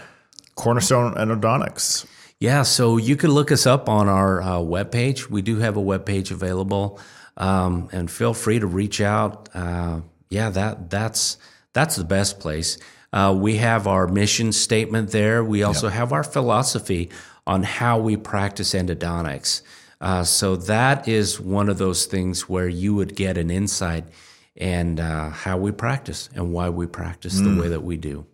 Cornerstone 0.53 1.15
Endodontics? 1.15 2.05
Yeah, 2.37 2.61
so 2.61 2.97
you 2.97 3.15
can 3.15 3.31
look 3.31 3.51
us 3.51 3.65
up 3.65 3.89
on 3.89 4.07
our 4.07 4.39
uh, 4.43 4.57
webpage. 4.57 5.31
We 5.31 5.41
do 5.41 5.57
have 5.57 5.75
a 5.75 5.81
webpage 5.81 6.29
available. 6.29 6.99
Um, 7.35 7.89
and 7.91 8.09
feel 8.11 8.33
free 8.33 8.59
to 8.59 8.67
reach 8.67 9.01
out. 9.01 9.49
Uh, 9.53 10.01
yeah, 10.29 10.49
that 10.49 10.89
that's 10.89 11.37
that's 11.73 11.95
the 11.95 12.03
best 12.03 12.39
place. 12.39 12.77
Uh, 13.11 13.35
we 13.37 13.57
have 13.57 13.87
our 13.87 14.07
mission 14.07 14.51
statement 14.51 15.11
there. 15.11 15.43
We 15.43 15.63
also 15.63 15.87
yep. 15.87 15.95
have 15.95 16.13
our 16.13 16.23
philosophy 16.23 17.09
on 17.45 17.63
how 17.63 17.99
we 17.99 18.17
practice 18.17 18.73
endodontics. 18.73 19.61
Uh, 20.01 20.23
so 20.23 20.55
that 20.55 21.07
is 21.07 21.39
one 21.39 21.69
of 21.69 21.77
those 21.77 22.05
things 22.05 22.49
where 22.49 22.67
you 22.67 22.95
would 22.95 23.15
get 23.15 23.37
an 23.37 23.49
insight 23.49 24.05
and 24.57 24.99
uh, 24.99 25.29
how 25.29 25.57
we 25.57 25.71
practice 25.71 26.29
and 26.35 26.51
why 26.51 26.69
we 26.69 26.85
practice 26.85 27.39
mm. 27.39 27.55
the 27.55 27.61
way 27.61 27.67
that 27.69 27.83
we 27.83 27.97
do. 27.97 28.25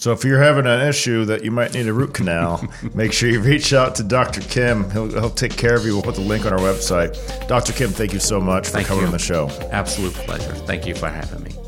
So 0.00 0.12
if 0.12 0.24
you're 0.24 0.42
having 0.42 0.66
an 0.66 0.80
issue 0.80 1.26
that 1.26 1.44
you 1.44 1.50
might 1.50 1.74
need 1.74 1.86
a 1.86 1.92
root 1.92 2.14
canal, 2.14 2.66
make 2.94 3.12
sure 3.12 3.28
you 3.28 3.38
reach 3.38 3.74
out 3.74 3.94
to 3.96 4.02
Dr. 4.02 4.40
Kim. 4.40 4.88
He'll, 4.92 5.10
he'll, 5.10 5.28
take 5.28 5.54
care 5.54 5.74
of 5.74 5.84
you. 5.84 5.92
We'll 5.92 6.02
put 6.02 6.14
the 6.14 6.22
link 6.22 6.46
on 6.46 6.54
our 6.54 6.58
website. 6.58 7.46
Dr. 7.48 7.74
Kim, 7.74 7.90
thank 7.90 8.14
you 8.14 8.18
so 8.18 8.40
much 8.40 8.68
for 8.68 8.72
thank 8.72 8.86
coming 8.86 9.02
you. 9.02 9.08
on 9.08 9.12
the 9.12 9.18
show. 9.18 9.50
Absolute 9.70 10.14
pleasure. 10.14 10.54
Thank 10.54 10.86
you 10.86 10.94
for 10.94 11.10
having 11.10 11.42
me. 11.44 11.59